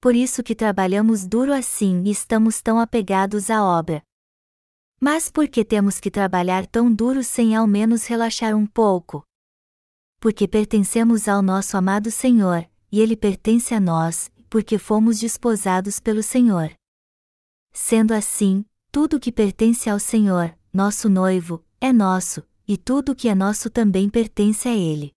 Por 0.00 0.16
isso 0.16 0.42
que 0.42 0.52
trabalhamos 0.52 1.24
duro 1.28 1.52
assim 1.52 2.02
e 2.02 2.10
estamos 2.10 2.60
tão 2.60 2.80
apegados 2.80 3.50
à 3.50 3.62
obra. 3.62 4.02
Mas 5.00 5.30
por 5.30 5.46
que 5.46 5.64
temos 5.64 6.00
que 6.00 6.10
trabalhar 6.10 6.66
tão 6.66 6.92
duro 6.92 7.22
sem 7.22 7.54
ao 7.54 7.68
menos 7.68 8.04
relaxar 8.06 8.56
um 8.56 8.66
pouco? 8.66 9.24
Porque 10.18 10.48
pertencemos 10.48 11.28
ao 11.28 11.40
nosso 11.40 11.76
amado 11.76 12.10
Senhor, 12.10 12.68
e 12.90 12.98
Ele 12.98 13.16
pertence 13.16 13.72
a 13.72 13.78
nós, 13.78 14.28
porque 14.50 14.76
fomos 14.76 15.20
desposados 15.20 16.00
pelo 16.00 16.20
Senhor. 16.20 16.72
Sendo 17.72 18.12
assim, 18.12 18.64
tudo 18.90 19.20
que 19.20 19.30
pertence 19.30 19.88
ao 19.88 20.00
Senhor, 20.00 20.52
nosso 20.72 21.08
noivo, 21.08 21.64
é 21.84 21.92
nosso, 21.92 22.42
e 22.66 22.78
tudo 22.78 23.14
que 23.14 23.28
é 23.28 23.34
nosso 23.34 23.68
também 23.68 24.08
pertence 24.08 24.66
a 24.66 24.74
Ele. 24.74 25.12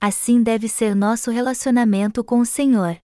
Assim 0.00 0.42
deve 0.42 0.70
ser 0.70 0.96
nosso 0.96 1.30
relacionamento 1.30 2.24
com 2.24 2.40
o 2.40 2.46
Senhor. 2.46 2.98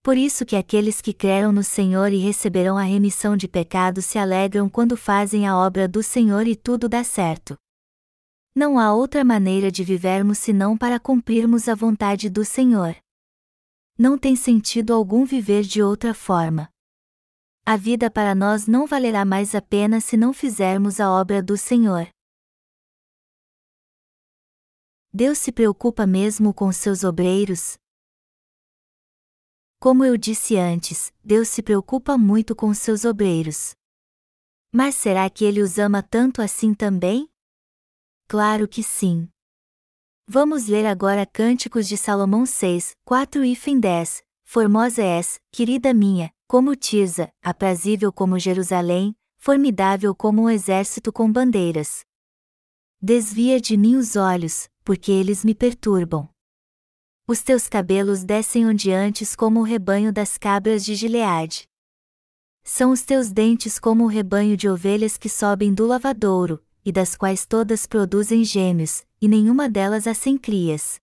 Por 0.00 0.16
isso 0.16 0.46
que 0.46 0.54
aqueles 0.54 1.00
que 1.00 1.12
creram 1.12 1.50
no 1.50 1.64
Senhor 1.64 2.12
e 2.12 2.18
receberão 2.18 2.78
a 2.78 2.84
remissão 2.84 3.36
de 3.36 3.48
pecados 3.48 4.04
se 4.04 4.16
alegram 4.16 4.68
quando 4.68 4.96
fazem 4.96 5.44
a 5.48 5.58
obra 5.58 5.88
do 5.88 6.04
Senhor 6.04 6.46
e 6.46 6.54
tudo 6.54 6.88
dá 6.88 7.02
certo. 7.02 7.56
Não 8.54 8.78
há 8.78 8.94
outra 8.94 9.24
maneira 9.24 9.68
de 9.68 9.82
vivermos 9.82 10.38
senão 10.38 10.78
para 10.78 11.00
cumprirmos 11.00 11.68
a 11.68 11.74
vontade 11.74 12.30
do 12.30 12.44
Senhor. 12.44 12.94
Não 13.98 14.16
tem 14.16 14.36
sentido 14.36 14.94
algum 14.94 15.24
viver 15.24 15.64
de 15.64 15.82
outra 15.82 16.14
forma. 16.14 16.71
A 17.64 17.76
vida 17.76 18.10
para 18.10 18.34
nós 18.34 18.66
não 18.66 18.86
valerá 18.86 19.24
mais 19.24 19.54
a 19.54 19.62
pena 19.62 20.00
se 20.00 20.16
não 20.16 20.32
fizermos 20.32 21.00
a 21.00 21.10
obra 21.10 21.42
do 21.42 21.56
Senhor. 21.56 22.08
Deus 25.12 25.38
se 25.38 25.52
preocupa 25.52 26.06
mesmo 26.06 26.52
com 26.54 26.72
seus 26.72 27.04
obreiros, 27.04 27.76
como 29.82 30.04
eu 30.04 30.16
disse 30.16 30.56
antes, 30.56 31.12
Deus 31.24 31.48
se 31.48 31.60
preocupa 31.60 32.16
muito 32.16 32.54
com 32.54 32.72
seus 32.72 33.04
obreiros. 33.04 33.74
Mas 34.72 34.94
será 34.94 35.28
que 35.28 35.44
ele 35.44 35.60
os 35.60 35.76
ama 35.76 36.00
tanto 36.00 36.40
assim 36.40 36.72
também? 36.72 37.28
Claro 38.28 38.68
que 38.68 38.80
sim. 38.80 39.28
Vamos 40.24 40.68
ler 40.68 40.86
agora 40.86 41.26
Cânticos 41.26 41.88
de 41.88 41.96
Salomão 41.96 42.46
6, 42.46 42.92
4 43.04 43.44
e 43.44 43.56
fim 43.56 43.80
10. 43.80 44.22
Formosa 44.54 45.02
és, 45.02 45.40
querida 45.50 45.94
minha, 45.94 46.30
como 46.46 46.76
Tisa, 46.76 47.32
aprazível 47.42 48.12
como 48.12 48.38
Jerusalém, 48.38 49.16
formidável 49.38 50.14
como 50.14 50.42
um 50.42 50.50
exército 50.50 51.10
com 51.10 51.32
bandeiras. 51.32 52.04
Desvia 53.00 53.58
de 53.58 53.78
mim 53.78 53.96
os 53.96 54.14
olhos, 54.14 54.68
porque 54.84 55.10
eles 55.10 55.42
me 55.42 55.54
perturbam. 55.54 56.28
Os 57.26 57.40
teus 57.40 57.66
cabelos 57.66 58.24
descem 58.24 58.66
ondeantes 58.66 59.34
como 59.34 59.60
o 59.60 59.62
rebanho 59.62 60.12
das 60.12 60.36
cabras 60.36 60.84
de 60.84 60.96
Gileade. 60.96 61.66
São 62.62 62.90
os 62.90 63.00
teus 63.00 63.32
dentes 63.32 63.78
como 63.78 64.04
o 64.04 64.06
rebanho 64.06 64.54
de 64.54 64.68
ovelhas 64.68 65.16
que 65.16 65.30
sobem 65.30 65.72
do 65.72 65.86
lavadouro, 65.86 66.62
e 66.84 66.92
das 66.92 67.16
quais 67.16 67.46
todas 67.46 67.86
produzem 67.86 68.44
gêmeos, 68.44 69.02
e 69.18 69.28
nenhuma 69.28 69.66
delas 69.66 70.06
há 70.06 70.12
sem 70.12 70.36
crias. 70.36 71.00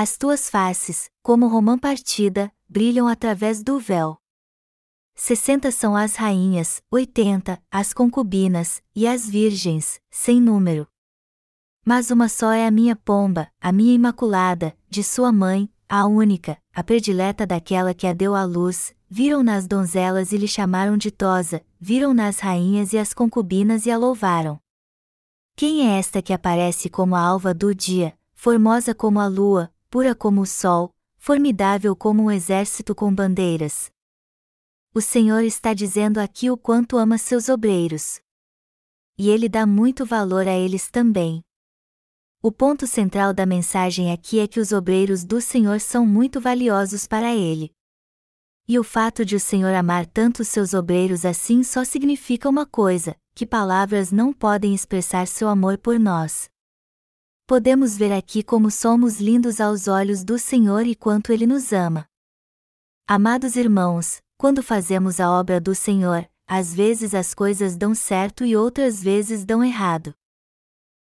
As 0.00 0.16
tuas 0.16 0.48
faces, 0.48 1.10
como 1.24 1.48
romã 1.48 1.76
partida, 1.76 2.52
brilham 2.68 3.08
através 3.08 3.64
do 3.64 3.80
véu. 3.80 4.16
Sessenta 5.12 5.72
são 5.72 5.96
as 5.96 6.14
rainhas, 6.14 6.80
oitenta, 6.88 7.60
as 7.68 7.92
concubinas, 7.92 8.80
e 8.94 9.08
as 9.08 9.28
virgens, 9.28 10.00
sem 10.08 10.40
número. 10.40 10.86
Mas 11.84 12.12
uma 12.12 12.28
só 12.28 12.52
é 12.52 12.64
a 12.64 12.70
minha 12.70 12.94
pomba, 12.94 13.50
a 13.60 13.72
minha 13.72 13.92
imaculada, 13.92 14.72
de 14.88 15.02
sua 15.02 15.32
mãe, 15.32 15.68
a 15.88 16.06
única, 16.06 16.56
a 16.72 16.84
predileta 16.84 17.44
daquela 17.44 17.92
que 17.92 18.06
a 18.06 18.12
deu 18.12 18.36
à 18.36 18.44
luz, 18.44 18.94
viram-na 19.10 19.56
as 19.56 19.66
donzelas 19.66 20.30
e 20.30 20.36
lhe 20.36 20.46
chamaram 20.46 20.96
ditosa, 20.96 21.60
viram-na 21.80 22.28
as 22.28 22.38
rainhas 22.38 22.92
e 22.92 22.98
as 22.98 23.12
concubinas 23.12 23.84
e 23.84 23.90
a 23.90 23.98
louvaram. 23.98 24.60
Quem 25.56 25.90
é 25.90 25.98
esta 25.98 26.22
que 26.22 26.32
aparece 26.32 26.88
como 26.88 27.16
a 27.16 27.20
alva 27.20 27.52
do 27.52 27.74
dia, 27.74 28.16
formosa 28.32 28.94
como 28.94 29.18
a 29.18 29.26
lua, 29.26 29.72
pura 29.90 30.14
como 30.14 30.42
o 30.42 30.46
sol, 30.46 30.94
formidável 31.16 31.96
como 31.96 32.24
um 32.24 32.30
exército 32.30 32.94
com 32.94 33.14
bandeiras? 33.14 33.90
O 34.94 35.00
Senhor 35.00 35.42
está 35.42 35.72
dizendo 35.72 36.18
aqui 36.18 36.50
o 36.50 36.56
quanto 36.56 36.98
ama 36.98 37.18
seus 37.18 37.48
obreiros. 37.48 38.20
E 39.16 39.30
ele 39.30 39.48
dá 39.48 39.66
muito 39.66 40.04
valor 40.04 40.46
a 40.46 40.52
eles 40.52 40.90
também. 40.90 41.42
O 42.42 42.52
ponto 42.52 42.86
central 42.86 43.32
da 43.32 43.44
mensagem 43.44 44.12
aqui 44.12 44.38
é 44.38 44.46
que 44.46 44.60
os 44.60 44.72
obreiros 44.72 45.24
do 45.24 45.40
Senhor 45.40 45.80
são 45.80 46.06
muito 46.06 46.40
valiosos 46.40 47.06
para 47.06 47.34
ele. 47.34 47.72
E 48.66 48.78
o 48.78 48.84
fato 48.84 49.24
de 49.24 49.34
o 49.34 49.40
Senhor 49.40 49.74
amar 49.74 50.06
tanto 50.06 50.44
seus 50.44 50.74
obreiros 50.74 51.24
assim 51.24 51.62
só 51.62 51.82
significa 51.82 52.48
uma 52.48 52.66
coisa: 52.66 53.16
que 53.34 53.46
palavras 53.46 54.12
não 54.12 54.32
podem 54.32 54.74
expressar 54.74 55.26
seu 55.26 55.48
amor 55.48 55.78
por 55.78 55.98
nós. 55.98 56.48
Podemos 57.48 57.96
ver 57.96 58.12
aqui 58.12 58.42
como 58.42 58.70
somos 58.70 59.22
lindos 59.22 59.58
aos 59.58 59.88
olhos 59.88 60.22
do 60.22 60.38
Senhor 60.38 60.86
e 60.86 60.94
quanto 60.94 61.32
ele 61.32 61.46
nos 61.46 61.72
ama. 61.72 62.06
Amados 63.06 63.56
irmãos, 63.56 64.20
quando 64.36 64.62
fazemos 64.62 65.18
a 65.18 65.30
obra 65.30 65.58
do 65.58 65.74
Senhor, 65.74 66.28
às 66.46 66.74
vezes 66.74 67.14
as 67.14 67.32
coisas 67.32 67.74
dão 67.74 67.94
certo 67.94 68.44
e 68.44 68.54
outras 68.54 69.02
vezes 69.02 69.46
dão 69.46 69.64
errado. 69.64 70.12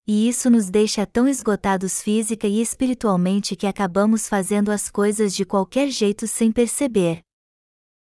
E 0.07 0.29
isso 0.29 0.51
nos 0.51 0.69
deixa 0.69 1.07
tão 1.07 1.27
esgotados 1.27 2.03
física 2.03 2.47
e 2.47 2.61
espiritualmente 2.61 3.57
que 3.57 3.67
acabamos 3.67 4.29
fazendo 4.29 4.71
as 4.71 4.91
coisas 4.91 5.35
de 5.35 5.47
qualquer 5.47 5.89
jeito 5.89 6.27
sem 6.27 6.53
perceber. 6.53 7.23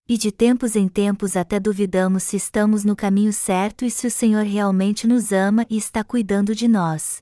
E 0.09 0.17
de 0.17 0.33
tempos 0.33 0.75
em 0.75 0.89
tempos 0.89 1.37
até 1.37 1.61
duvidamos 1.61 2.23
se 2.23 2.37
estamos 2.39 2.83
no 2.83 2.97
caminho 2.97 3.31
certo 3.35 3.85
e 3.85 3.91
se 3.91 4.07
o 4.07 4.11
Senhor 4.11 4.47
realmente 4.47 5.07
nos 5.07 5.33
ama 5.33 5.67
e 5.69 5.77
está 5.77 6.03
cuidando 6.03 6.55
de 6.55 6.67
nós. 6.67 7.22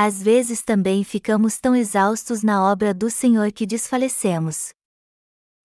Às 0.00 0.22
vezes 0.22 0.62
também 0.62 1.02
ficamos 1.02 1.58
tão 1.58 1.74
exaustos 1.74 2.44
na 2.44 2.64
obra 2.64 2.94
do 2.94 3.10
Senhor 3.10 3.50
que 3.50 3.66
desfalecemos. 3.66 4.72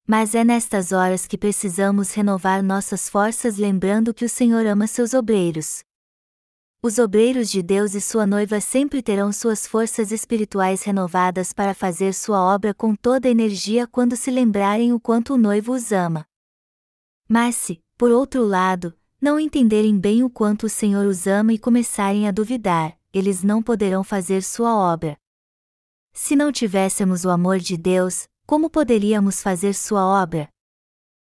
Mas 0.08 0.34
é 0.34 0.44
nestas 0.44 0.92
horas 0.92 1.28
que 1.28 1.38
precisamos 1.38 2.16
renovar 2.16 2.64
nossas 2.64 3.08
forças 3.08 3.58
lembrando 3.58 4.12
que 4.12 4.26
o 4.26 4.30
Senhor 4.30 4.66
ama 4.66 4.88
seus 4.88 5.14
obreiros. 5.14 5.84
Os 6.82 6.98
obreiros 6.98 7.48
de 7.52 7.62
Deus 7.62 7.94
e 7.94 8.02
sua 8.02 8.26
noiva 8.26 8.60
sempre 8.60 9.04
terão 9.04 9.32
suas 9.32 9.68
forças 9.68 10.12
espirituais 10.12 10.82
renovadas 10.82 11.54
para 11.54 11.76
fazer 11.76 12.12
sua 12.12 12.42
obra 12.42 12.74
com 12.74 12.96
toda 12.96 13.28
a 13.28 13.32
energia 13.32 13.86
quando 13.86 14.16
se 14.16 14.32
lembrarem 14.32 14.92
o 14.94 15.00
quanto 15.00 15.36
o 15.36 15.38
noivo 15.38 15.74
os 15.74 15.92
ama. 15.92 16.26
Mas 17.30 17.56
se, 17.56 17.80
por 17.96 18.10
outro 18.10 18.44
lado, 18.44 18.98
não 19.22 19.40
entenderem 19.40 19.96
bem 19.96 20.24
o 20.24 20.30
quanto 20.30 20.66
o 20.66 20.70
Senhor 20.70 21.06
os 21.06 21.28
ama 21.28 21.54
e 21.54 21.60
começarem 21.60 22.28
a 22.28 22.32
duvidar, 22.32 22.98
eles 23.14 23.44
não 23.44 23.62
poderão 23.62 24.04
fazer 24.04 24.42
sua 24.42 24.76
obra. 24.76 25.16
Se 26.12 26.36
não 26.36 26.52
tivéssemos 26.52 27.24
o 27.24 27.30
amor 27.30 27.60
de 27.60 27.78
Deus, 27.78 28.28
como 28.46 28.70
poderíamos 28.70 29.42
fazer 29.42 29.74
sua 29.74 30.06
obra? 30.06 30.50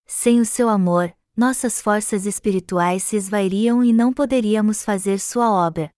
Sem 0.06 0.40
o 0.40 0.46
seu 0.46 0.70
amor, 0.70 1.14
nossas 1.36 1.82
forças 1.82 2.26
espirituais 2.26 3.04
se 3.04 3.16
esvairiam 3.16 3.84
e 3.84 3.92
não 3.92 4.14
poderíamos 4.14 4.84
fazer 4.84 5.20
sua 5.20 5.50
obra. 5.50 5.90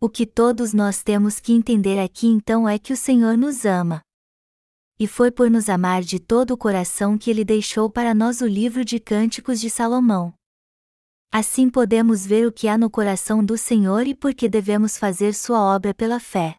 O 0.00 0.08
que 0.08 0.26
todos 0.26 0.72
nós 0.72 1.02
temos 1.02 1.40
que 1.40 1.52
entender 1.52 1.98
aqui 1.98 2.28
então 2.28 2.68
é 2.68 2.78
que 2.78 2.92
o 2.92 2.96
Senhor 2.96 3.36
nos 3.36 3.64
ama. 3.64 4.02
E 4.98 5.06
foi 5.06 5.30
por 5.30 5.50
nos 5.50 5.68
amar 5.68 6.02
de 6.02 6.20
todo 6.20 6.52
o 6.52 6.56
coração 6.56 7.18
que 7.18 7.30
ele 7.30 7.44
deixou 7.44 7.90
para 7.90 8.14
nós 8.14 8.40
o 8.40 8.46
livro 8.46 8.84
de 8.84 9.00
Cânticos 9.00 9.60
de 9.60 9.68
Salomão. 9.68 10.35
Assim 11.32 11.68
podemos 11.68 12.24
ver 12.24 12.46
o 12.46 12.52
que 12.52 12.68
há 12.68 12.78
no 12.78 12.88
coração 12.88 13.44
do 13.44 13.58
Senhor 13.58 14.06
e 14.06 14.14
por 14.14 14.34
que 14.34 14.48
devemos 14.48 14.96
fazer 14.96 15.34
sua 15.34 15.60
obra 15.60 15.92
pela 15.92 16.18
fé. 16.20 16.56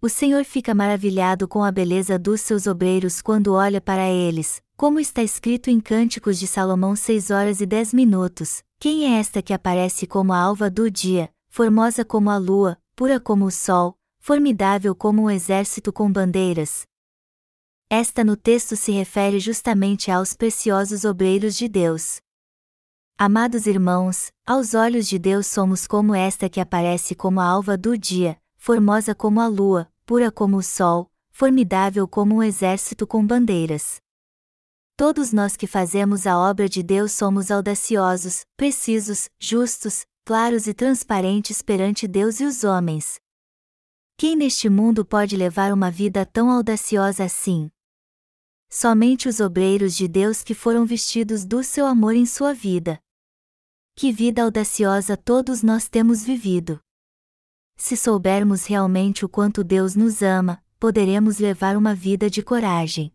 O 0.00 0.08
Senhor 0.08 0.44
fica 0.44 0.74
maravilhado 0.74 1.48
com 1.48 1.64
a 1.64 1.72
beleza 1.72 2.18
dos 2.18 2.40
seus 2.42 2.66
obreiros 2.66 3.22
quando 3.22 3.54
olha 3.54 3.80
para 3.80 4.08
eles, 4.08 4.62
como 4.76 5.00
está 5.00 5.22
escrito 5.22 5.70
em 5.70 5.80
Cânticos 5.80 6.38
de 6.38 6.46
Salomão 6.46 6.94
6 6.94 7.30
horas 7.30 7.60
e 7.60 7.66
10 7.66 7.94
minutos: 7.94 8.62
Quem 8.78 9.06
é 9.06 9.18
esta 9.18 9.40
que 9.40 9.52
aparece 9.52 10.06
como 10.06 10.32
a 10.32 10.38
alva 10.38 10.68
do 10.70 10.90
dia, 10.90 11.30
formosa 11.48 12.04
como 12.04 12.28
a 12.28 12.36
lua, 12.36 12.76
pura 12.94 13.18
como 13.18 13.46
o 13.46 13.50
sol, 13.50 13.96
formidável 14.18 14.94
como 14.94 15.22
um 15.22 15.30
exército 15.30 15.92
com 15.92 16.10
bandeiras? 16.12 16.82
Esta 17.88 18.24
no 18.24 18.36
texto 18.36 18.76
se 18.76 18.92
refere 18.92 19.38
justamente 19.38 20.10
aos 20.10 20.34
preciosos 20.34 21.04
obreiros 21.04 21.56
de 21.56 21.68
Deus. 21.68 22.20
Amados 23.16 23.68
irmãos, 23.68 24.32
aos 24.44 24.74
olhos 24.74 25.06
de 25.06 25.20
Deus 25.20 25.46
somos 25.46 25.86
como 25.86 26.16
esta 26.16 26.48
que 26.48 26.58
aparece 26.58 27.14
como 27.14 27.40
a 27.40 27.44
alva 27.44 27.76
do 27.76 27.96
dia, 27.96 28.36
formosa 28.56 29.14
como 29.14 29.40
a 29.40 29.46
lua, 29.46 29.88
pura 30.04 30.32
como 30.32 30.56
o 30.56 30.62
sol, 30.64 31.08
formidável 31.30 32.08
como 32.08 32.34
um 32.34 32.42
exército 32.42 33.06
com 33.06 33.24
bandeiras. 33.24 34.00
Todos 34.96 35.32
nós 35.32 35.56
que 35.56 35.68
fazemos 35.68 36.26
a 36.26 36.36
obra 36.36 36.68
de 36.68 36.82
Deus 36.82 37.12
somos 37.12 37.52
audaciosos, 37.52 38.44
precisos, 38.56 39.30
justos, 39.38 40.04
claros 40.24 40.66
e 40.66 40.74
transparentes 40.74 41.62
perante 41.62 42.08
Deus 42.08 42.40
e 42.40 42.44
os 42.44 42.64
homens. 42.64 43.20
Quem 44.16 44.34
neste 44.34 44.68
mundo 44.68 45.04
pode 45.04 45.36
levar 45.36 45.72
uma 45.72 45.88
vida 45.88 46.26
tão 46.26 46.50
audaciosa 46.50 47.22
assim? 47.22 47.70
Somente 48.68 49.28
os 49.28 49.38
obreiros 49.38 49.94
de 49.94 50.08
Deus 50.08 50.42
que 50.42 50.52
foram 50.52 50.84
vestidos 50.84 51.44
do 51.44 51.62
seu 51.62 51.86
amor 51.86 52.16
em 52.16 52.26
sua 52.26 52.52
vida. 52.52 53.00
Que 53.96 54.10
vida 54.10 54.42
audaciosa 54.42 55.16
todos 55.16 55.62
nós 55.62 55.88
temos 55.88 56.24
vivido! 56.24 56.80
Se 57.76 57.96
soubermos 57.96 58.66
realmente 58.66 59.24
o 59.24 59.28
quanto 59.28 59.62
Deus 59.62 59.94
nos 59.94 60.20
ama, 60.20 60.60
poderemos 60.80 61.38
levar 61.38 61.76
uma 61.76 61.94
vida 61.94 62.28
de 62.28 62.42
coragem. 62.42 63.12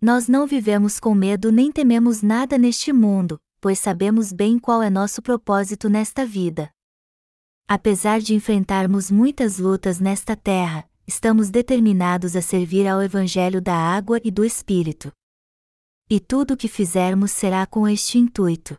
Nós 0.00 0.26
não 0.26 0.46
vivemos 0.46 0.98
com 0.98 1.14
medo 1.14 1.52
nem 1.52 1.70
tememos 1.70 2.22
nada 2.22 2.56
neste 2.56 2.94
mundo, 2.94 3.38
pois 3.60 3.78
sabemos 3.78 4.32
bem 4.32 4.58
qual 4.58 4.82
é 4.82 4.88
nosso 4.88 5.20
propósito 5.20 5.90
nesta 5.90 6.24
vida. 6.24 6.70
Apesar 7.68 8.20
de 8.20 8.34
enfrentarmos 8.34 9.10
muitas 9.10 9.58
lutas 9.58 10.00
nesta 10.00 10.34
terra, 10.34 10.88
estamos 11.06 11.50
determinados 11.50 12.34
a 12.36 12.40
servir 12.40 12.86
ao 12.86 13.02
Evangelho 13.02 13.60
da 13.60 13.76
água 13.76 14.18
e 14.24 14.30
do 14.30 14.46
Espírito. 14.46 15.12
E 16.08 16.18
tudo 16.18 16.54
o 16.54 16.56
que 16.56 16.68
fizermos 16.68 17.32
será 17.32 17.66
com 17.66 17.86
este 17.86 18.18
intuito. 18.18 18.78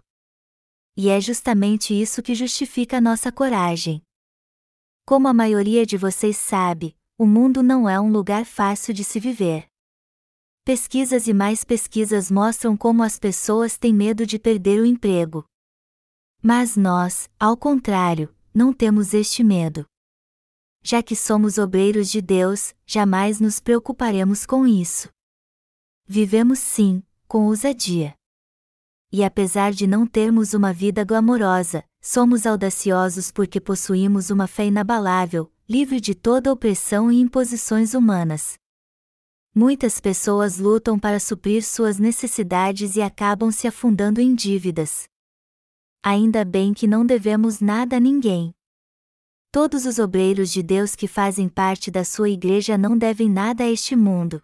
E 0.98 1.10
é 1.10 1.20
justamente 1.20 1.94
isso 1.94 2.24
que 2.24 2.34
justifica 2.34 2.98
a 2.98 3.02
nossa 3.02 3.32
coragem. 3.32 4.02
Como 5.06 5.28
a 5.28 5.34
maioria 5.34 5.86
de 5.86 5.98
vocês 5.98 6.38
sabe, 6.38 6.96
o 7.18 7.26
mundo 7.26 7.62
não 7.62 7.88
é 7.88 8.00
um 8.00 8.10
lugar 8.12 8.46
fácil 8.46 8.94
de 8.94 9.04
se 9.04 9.20
viver. 9.20 9.68
Pesquisas 10.64 11.28
e 11.28 11.34
mais 11.34 11.64
pesquisas 11.64 12.32
mostram 12.32 12.76
como 12.76 13.04
as 13.04 13.20
pessoas 13.20 13.78
têm 13.78 13.94
medo 13.94 14.26
de 14.26 14.40
perder 14.40 14.82
o 14.82 14.86
emprego. 14.86 15.46
Mas 16.42 16.76
nós, 16.76 17.30
ao 17.40 17.56
contrário, 17.56 18.34
não 18.54 18.74
temos 18.74 19.14
este 19.14 19.44
medo. 19.44 19.86
Já 20.82 21.04
que 21.04 21.16
somos 21.16 21.58
obreiros 21.58 22.10
de 22.10 22.22
Deus, 22.22 22.74
jamais 22.86 23.40
nos 23.40 23.60
preocuparemos 23.60 24.46
com 24.46 24.66
isso. 24.66 25.10
Vivemos 26.08 26.60
sim, 26.60 27.04
com 27.28 27.46
ousadia. 27.46 28.16
E 29.12 29.24
apesar 29.24 29.72
de 29.72 29.88
não 29.88 30.06
termos 30.06 30.54
uma 30.54 30.74
vida 30.74 31.04
glamourosa, 31.04 31.84
somos 32.02 32.46
audaciosos 32.46 33.32
porque 33.32 33.60
possuímos 33.60 34.30
uma 34.30 34.48
fé 34.48 34.66
inabalável, 34.66 35.52
livre 35.68 36.00
de 36.00 36.14
toda 36.14 36.52
opressão 36.52 37.12
e 37.12 37.20
imposições 37.20 37.94
humanas. 37.94 38.58
Muitas 39.54 40.02
pessoas 40.02 40.58
lutam 40.58 41.00
para 41.00 41.20
suprir 41.20 41.64
suas 41.64 41.98
necessidades 41.98 42.96
e 42.98 43.02
acabam 43.02 43.52
se 43.52 43.68
afundando 43.68 44.20
em 44.20 44.36
dívidas. 44.36 45.08
Ainda 46.04 46.44
bem 46.44 46.74
que 46.74 46.86
não 46.86 47.06
devemos 47.06 47.62
nada 47.62 47.98
a 47.98 48.00
ninguém. 48.00 48.54
Todos 49.52 49.86
os 49.86 49.98
obreiros 49.98 50.52
de 50.52 50.62
Deus 50.62 50.96
que 50.96 51.08
fazem 51.08 51.48
parte 51.48 51.90
da 51.90 52.04
sua 52.04 52.30
igreja 52.30 52.78
não 52.78 52.98
devem 52.98 53.30
nada 53.30 53.64
a 53.64 53.72
este 53.72 53.96
mundo. 53.96 54.44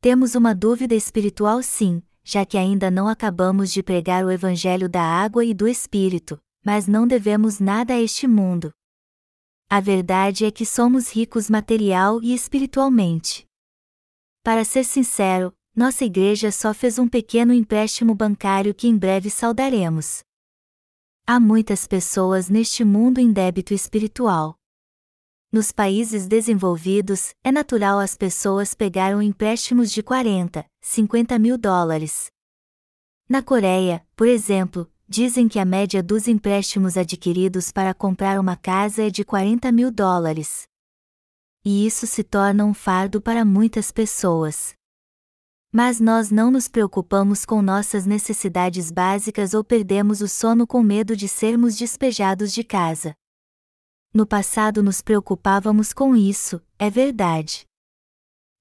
Temos 0.00 0.34
uma 0.34 0.52
dúvida 0.54 0.94
espiritual 0.94 1.62
sim, 1.62 2.02
já 2.30 2.44
que 2.44 2.58
ainda 2.58 2.90
não 2.90 3.08
acabamos 3.08 3.72
de 3.72 3.82
pregar 3.82 4.22
o 4.22 4.30
Evangelho 4.30 4.86
da 4.86 5.00
água 5.00 5.42
e 5.46 5.54
do 5.54 5.66
Espírito, 5.66 6.38
mas 6.62 6.86
não 6.86 7.06
devemos 7.06 7.58
nada 7.58 7.94
a 7.94 8.00
este 8.02 8.28
mundo. 8.28 8.70
A 9.66 9.80
verdade 9.80 10.44
é 10.44 10.50
que 10.50 10.66
somos 10.66 11.10
ricos 11.10 11.48
material 11.48 12.22
e 12.22 12.34
espiritualmente. 12.34 13.46
Para 14.42 14.62
ser 14.62 14.84
sincero, 14.84 15.54
nossa 15.74 16.04
igreja 16.04 16.52
só 16.52 16.74
fez 16.74 16.98
um 16.98 17.08
pequeno 17.08 17.54
empréstimo 17.54 18.14
bancário 18.14 18.74
que 18.74 18.86
em 18.86 18.98
breve 18.98 19.30
saldaremos. 19.30 20.20
Há 21.26 21.40
muitas 21.40 21.86
pessoas 21.86 22.50
neste 22.50 22.84
mundo 22.84 23.20
em 23.20 23.32
débito 23.32 23.72
espiritual. 23.72 24.57
Nos 25.50 25.72
países 25.72 26.26
desenvolvidos, 26.26 27.30
é 27.42 27.50
natural 27.50 27.98
as 27.98 28.14
pessoas 28.14 28.74
pegaram 28.74 29.22
empréstimos 29.22 29.90
de 29.90 30.02
40, 30.02 30.62
50 30.82 31.38
mil 31.38 31.56
dólares. 31.56 32.26
Na 33.26 33.42
Coreia, 33.42 34.06
por 34.14 34.28
exemplo, 34.28 34.86
dizem 35.08 35.48
que 35.48 35.58
a 35.58 35.64
média 35.64 36.02
dos 36.02 36.28
empréstimos 36.28 36.98
adquiridos 36.98 37.72
para 37.72 37.94
comprar 37.94 38.38
uma 38.38 38.56
casa 38.56 39.06
é 39.06 39.10
de 39.10 39.24
40 39.24 39.72
mil 39.72 39.90
dólares. 39.90 40.64
E 41.64 41.86
isso 41.86 42.06
se 42.06 42.22
torna 42.22 42.66
um 42.66 42.74
fardo 42.74 43.18
para 43.18 43.42
muitas 43.42 43.90
pessoas. 43.90 44.74
Mas 45.72 45.98
nós 45.98 46.30
não 46.30 46.50
nos 46.50 46.68
preocupamos 46.68 47.46
com 47.46 47.62
nossas 47.62 48.04
necessidades 48.04 48.90
básicas 48.90 49.54
ou 49.54 49.64
perdemos 49.64 50.20
o 50.20 50.28
sono 50.28 50.66
com 50.66 50.82
medo 50.82 51.16
de 51.16 51.26
sermos 51.26 51.74
despejados 51.74 52.52
de 52.52 52.62
casa. 52.62 53.14
No 54.12 54.26
passado 54.26 54.82
nos 54.82 55.02
preocupávamos 55.02 55.92
com 55.92 56.16
isso, 56.16 56.60
é 56.78 56.88
verdade. 56.88 57.66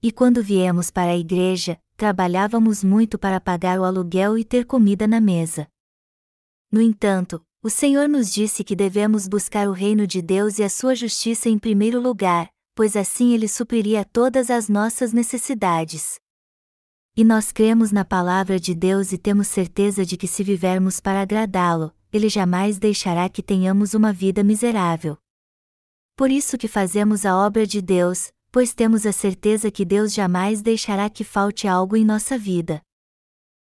E 0.04 0.12
quando 0.12 0.44
viemos 0.44 0.92
para 0.92 1.12
a 1.12 1.18
igreja, 1.18 1.80
trabalhávamos 1.96 2.84
muito 2.84 3.18
para 3.18 3.40
pagar 3.40 3.80
o 3.80 3.84
aluguel 3.84 4.38
e 4.38 4.44
ter 4.44 4.66
comida 4.66 5.08
na 5.08 5.22
mesa. 5.22 5.68
No 6.72 6.82
entanto, 6.82 7.42
o 7.64 7.70
Senhor 7.70 8.08
nos 8.08 8.32
disse 8.32 8.64
que 8.64 8.76
devemos 8.76 9.28
buscar 9.28 9.68
o 9.68 9.72
reino 9.72 10.06
de 10.06 10.22
Deus 10.22 10.60
e 10.60 10.64
a 10.64 10.70
sua 10.70 10.94
justiça 10.94 11.50
em 11.50 11.58
primeiro 11.58 12.00
lugar, 12.00 12.50
pois 12.76 12.96
assim 12.96 13.34
ele 13.34 13.48
supriria 13.48 14.06
todas 14.06 14.50
as 14.50 14.70
nossas 14.70 15.14
necessidades. 15.14 16.20
E 17.16 17.24
nós 17.24 17.52
cremos 17.52 17.92
na 17.92 18.06
palavra 18.06 18.60
de 18.60 18.76
Deus 18.76 19.12
e 19.12 19.18
temos 19.18 19.48
certeza 19.48 20.06
de 20.06 20.18
que 20.18 20.28
se 20.28 20.44
vivermos 20.44 21.00
para 21.00 21.22
agradá-lo, 21.22 21.92
ele 22.14 22.30
jamais 22.30 22.78
deixará 22.78 23.28
que 23.28 23.42
tenhamos 23.42 23.96
uma 23.96 24.14
vida 24.14 24.44
miserável. 24.44 25.18
Por 26.18 26.32
isso 26.32 26.58
que 26.58 26.68
fazemos 26.68 27.28
a 27.28 27.38
obra 27.38 27.68
de 27.68 27.80
Deus, 27.80 28.32
pois 28.52 28.74
temos 28.74 29.06
a 29.06 29.12
certeza 29.12 29.70
que 29.70 29.86
Deus 29.86 30.12
jamais 30.12 30.64
deixará 30.64 31.12
que 31.12 31.24
falte 31.24 31.68
algo 31.68 31.96
em 31.96 32.04
nossa 32.04 32.40
vida. 32.40 32.82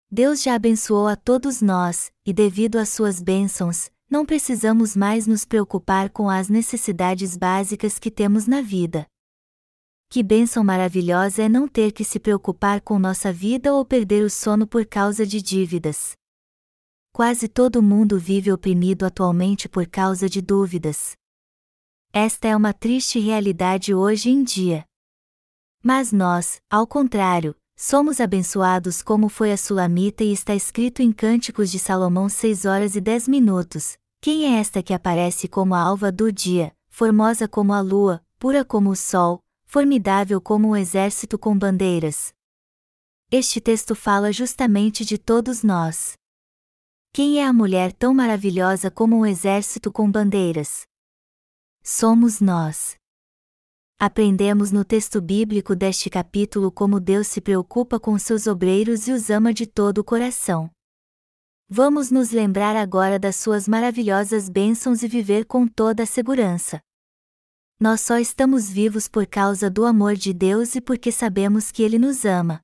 Deus 0.10 0.42
já 0.42 0.56
abençoou 0.56 1.08
a 1.08 1.16
todos 1.16 1.62
nós, 1.62 2.12
e 2.26 2.34
devido 2.34 2.78
às 2.78 2.90
suas 2.90 3.22
bênçãos, 3.22 3.92
não 4.10 4.26
precisamos 4.26 4.96
mais 4.96 5.28
nos 5.28 5.46
preocupar 5.46 6.10
com 6.10 6.28
as 6.28 6.50
necessidades 6.50 7.38
básicas 7.38 8.00
que 8.00 8.10
temos 8.10 8.48
na 8.48 8.64
vida. 8.64 9.06
Que 10.10 10.24
bênção 10.24 10.64
maravilhosa 10.64 11.44
é 11.44 11.50
não 11.50 11.68
ter 11.68 11.92
que 11.92 12.04
se 12.04 12.20
preocupar 12.20 12.82
com 12.82 12.98
nossa 12.98 13.32
vida 13.32 13.76
ou 13.76 13.86
perder 13.86 14.24
o 14.24 14.30
sono 14.30 14.66
por 14.66 14.88
causa 14.88 15.24
de 15.24 15.40
dívidas. 15.40 16.14
Quase 17.14 17.48
todo 17.48 17.80
mundo 17.84 18.18
vive 18.18 18.52
oprimido 18.52 19.06
atualmente 19.06 19.70
por 19.70 19.86
causa 19.86 20.28
de 20.28 20.42
dúvidas. 20.42 21.16
Esta 22.12 22.48
é 22.48 22.56
uma 22.56 22.74
triste 22.74 23.20
realidade 23.20 23.94
hoje 23.94 24.32
em 24.32 24.44
dia. 24.44 24.84
Mas 25.84 26.12
nós, 26.12 26.60
ao 26.68 26.88
contrário, 26.88 27.56
somos 27.78 28.20
abençoados 28.20 29.04
como 29.04 29.30
foi 29.30 29.52
a 29.52 29.58
Sulamita 29.58 30.24
e 30.24 30.34
está 30.34 30.56
escrito 30.56 31.04
em 31.04 31.12
Cânticos 31.12 31.70
de 31.70 31.78
Salomão 31.78 32.28
6 32.28 32.66
horas 32.66 32.96
e 32.96 33.02
10 33.02 33.28
minutos. 33.28 33.96
Quem 34.20 34.46
é 34.46 34.60
esta 34.60 34.82
que 34.82 34.92
aparece 34.92 35.48
como 35.48 35.76
a 35.76 35.80
alva 35.80 36.12
do 36.12 36.32
dia, 36.32 36.76
formosa 36.90 37.48
como 37.48 37.74
a 37.74 37.80
lua, 37.80 38.26
pura 38.40 38.66
como 38.66 38.90
o 38.90 38.96
sol, 38.96 39.44
formidável 39.64 40.42
como 40.42 40.70
um 40.70 40.76
exército 40.76 41.38
com 41.38 41.56
bandeiras? 41.56 42.34
Este 43.32 43.62
texto 43.62 43.94
fala 43.94 44.34
justamente 44.34 45.06
de 45.06 45.20
todos 45.20 45.62
nós. 45.62 46.14
Quem 47.14 47.40
é 47.40 47.46
a 47.46 47.54
mulher 47.54 47.94
tão 47.94 48.16
maravilhosa 48.16 48.90
como 48.90 49.16
um 49.16 49.26
exército 49.28 49.92
com 49.92 50.10
bandeiras? 50.10 50.89
Somos 51.92 52.40
nós. 52.40 52.96
Aprendemos 54.00 54.72
no 54.72 54.86
texto 54.86 55.20
bíblico 55.20 55.76
deste 55.76 56.08
capítulo 56.08 56.72
como 56.72 57.00
Deus 57.00 57.26
se 57.26 57.42
preocupa 57.42 58.00
com 58.00 58.16
seus 58.20 58.46
obreiros 58.46 59.08
e 59.08 59.12
os 59.12 59.32
ama 59.32 59.52
de 59.52 59.66
todo 59.66 59.98
o 59.98 60.04
coração. 60.04 60.70
Vamos 61.68 62.12
nos 62.12 62.30
lembrar 62.30 62.76
agora 62.76 63.18
das 63.18 63.38
suas 63.38 63.68
maravilhosas 63.68 64.48
bênçãos 64.48 65.02
e 65.02 65.08
viver 65.08 65.46
com 65.46 65.68
toda 65.68 66.04
a 66.04 66.06
segurança. 66.06 66.80
Nós 67.80 68.02
só 68.02 68.20
estamos 68.20 68.70
vivos 68.70 69.08
por 69.08 69.26
causa 69.26 69.68
do 69.68 69.84
amor 69.84 70.14
de 70.14 70.32
Deus 70.32 70.76
e 70.76 70.82
porque 70.82 71.12
sabemos 71.12 71.72
que 71.72 71.82
Ele 71.82 71.98
nos 71.98 72.24
ama. 72.24 72.62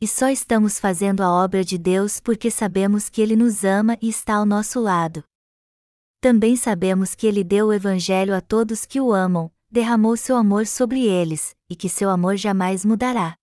E 0.00 0.08
só 0.08 0.30
estamos 0.30 0.78
fazendo 0.78 1.22
a 1.22 1.30
obra 1.30 1.62
de 1.62 1.76
Deus 1.76 2.18
porque 2.18 2.50
sabemos 2.50 3.10
que 3.10 3.20
Ele 3.20 3.36
nos 3.36 3.62
ama 3.62 3.98
e 4.00 4.08
está 4.08 4.36
ao 4.36 4.46
nosso 4.46 4.80
lado. 4.80 5.22
Também 6.22 6.54
sabemos 6.54 7.16
que 7.16 7.26
Ele 7.26 7.42
deu 7.42 7.66
o 7.66 7.72
Evangelho 7.72 8.32
a 8.32 8.40
todos 8.40 8.86
que 8.86 9.00
o 9.00 9.12
amam, 9.12 9.50
derramou 9.68 10.16
seu 10.16 10.36
amor 10.36 10.68
sobre 10.68 11.04
eles, 11.04 11.52
e 11.68 11.74
que 11.74 11.88
seu 11.88 12.08
amor 12.08 12.36
jamais 12.36 12.84
mudará. 12.84 13.34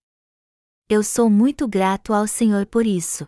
Eu 0.87 1.03
sou 1.03 1.29
muito 1.29 1.67
grato 1.67 2.13
ao 2.13 2.25
Senhor 2.25 2.65
por 2.65 2.85
isso. 2.85 3.27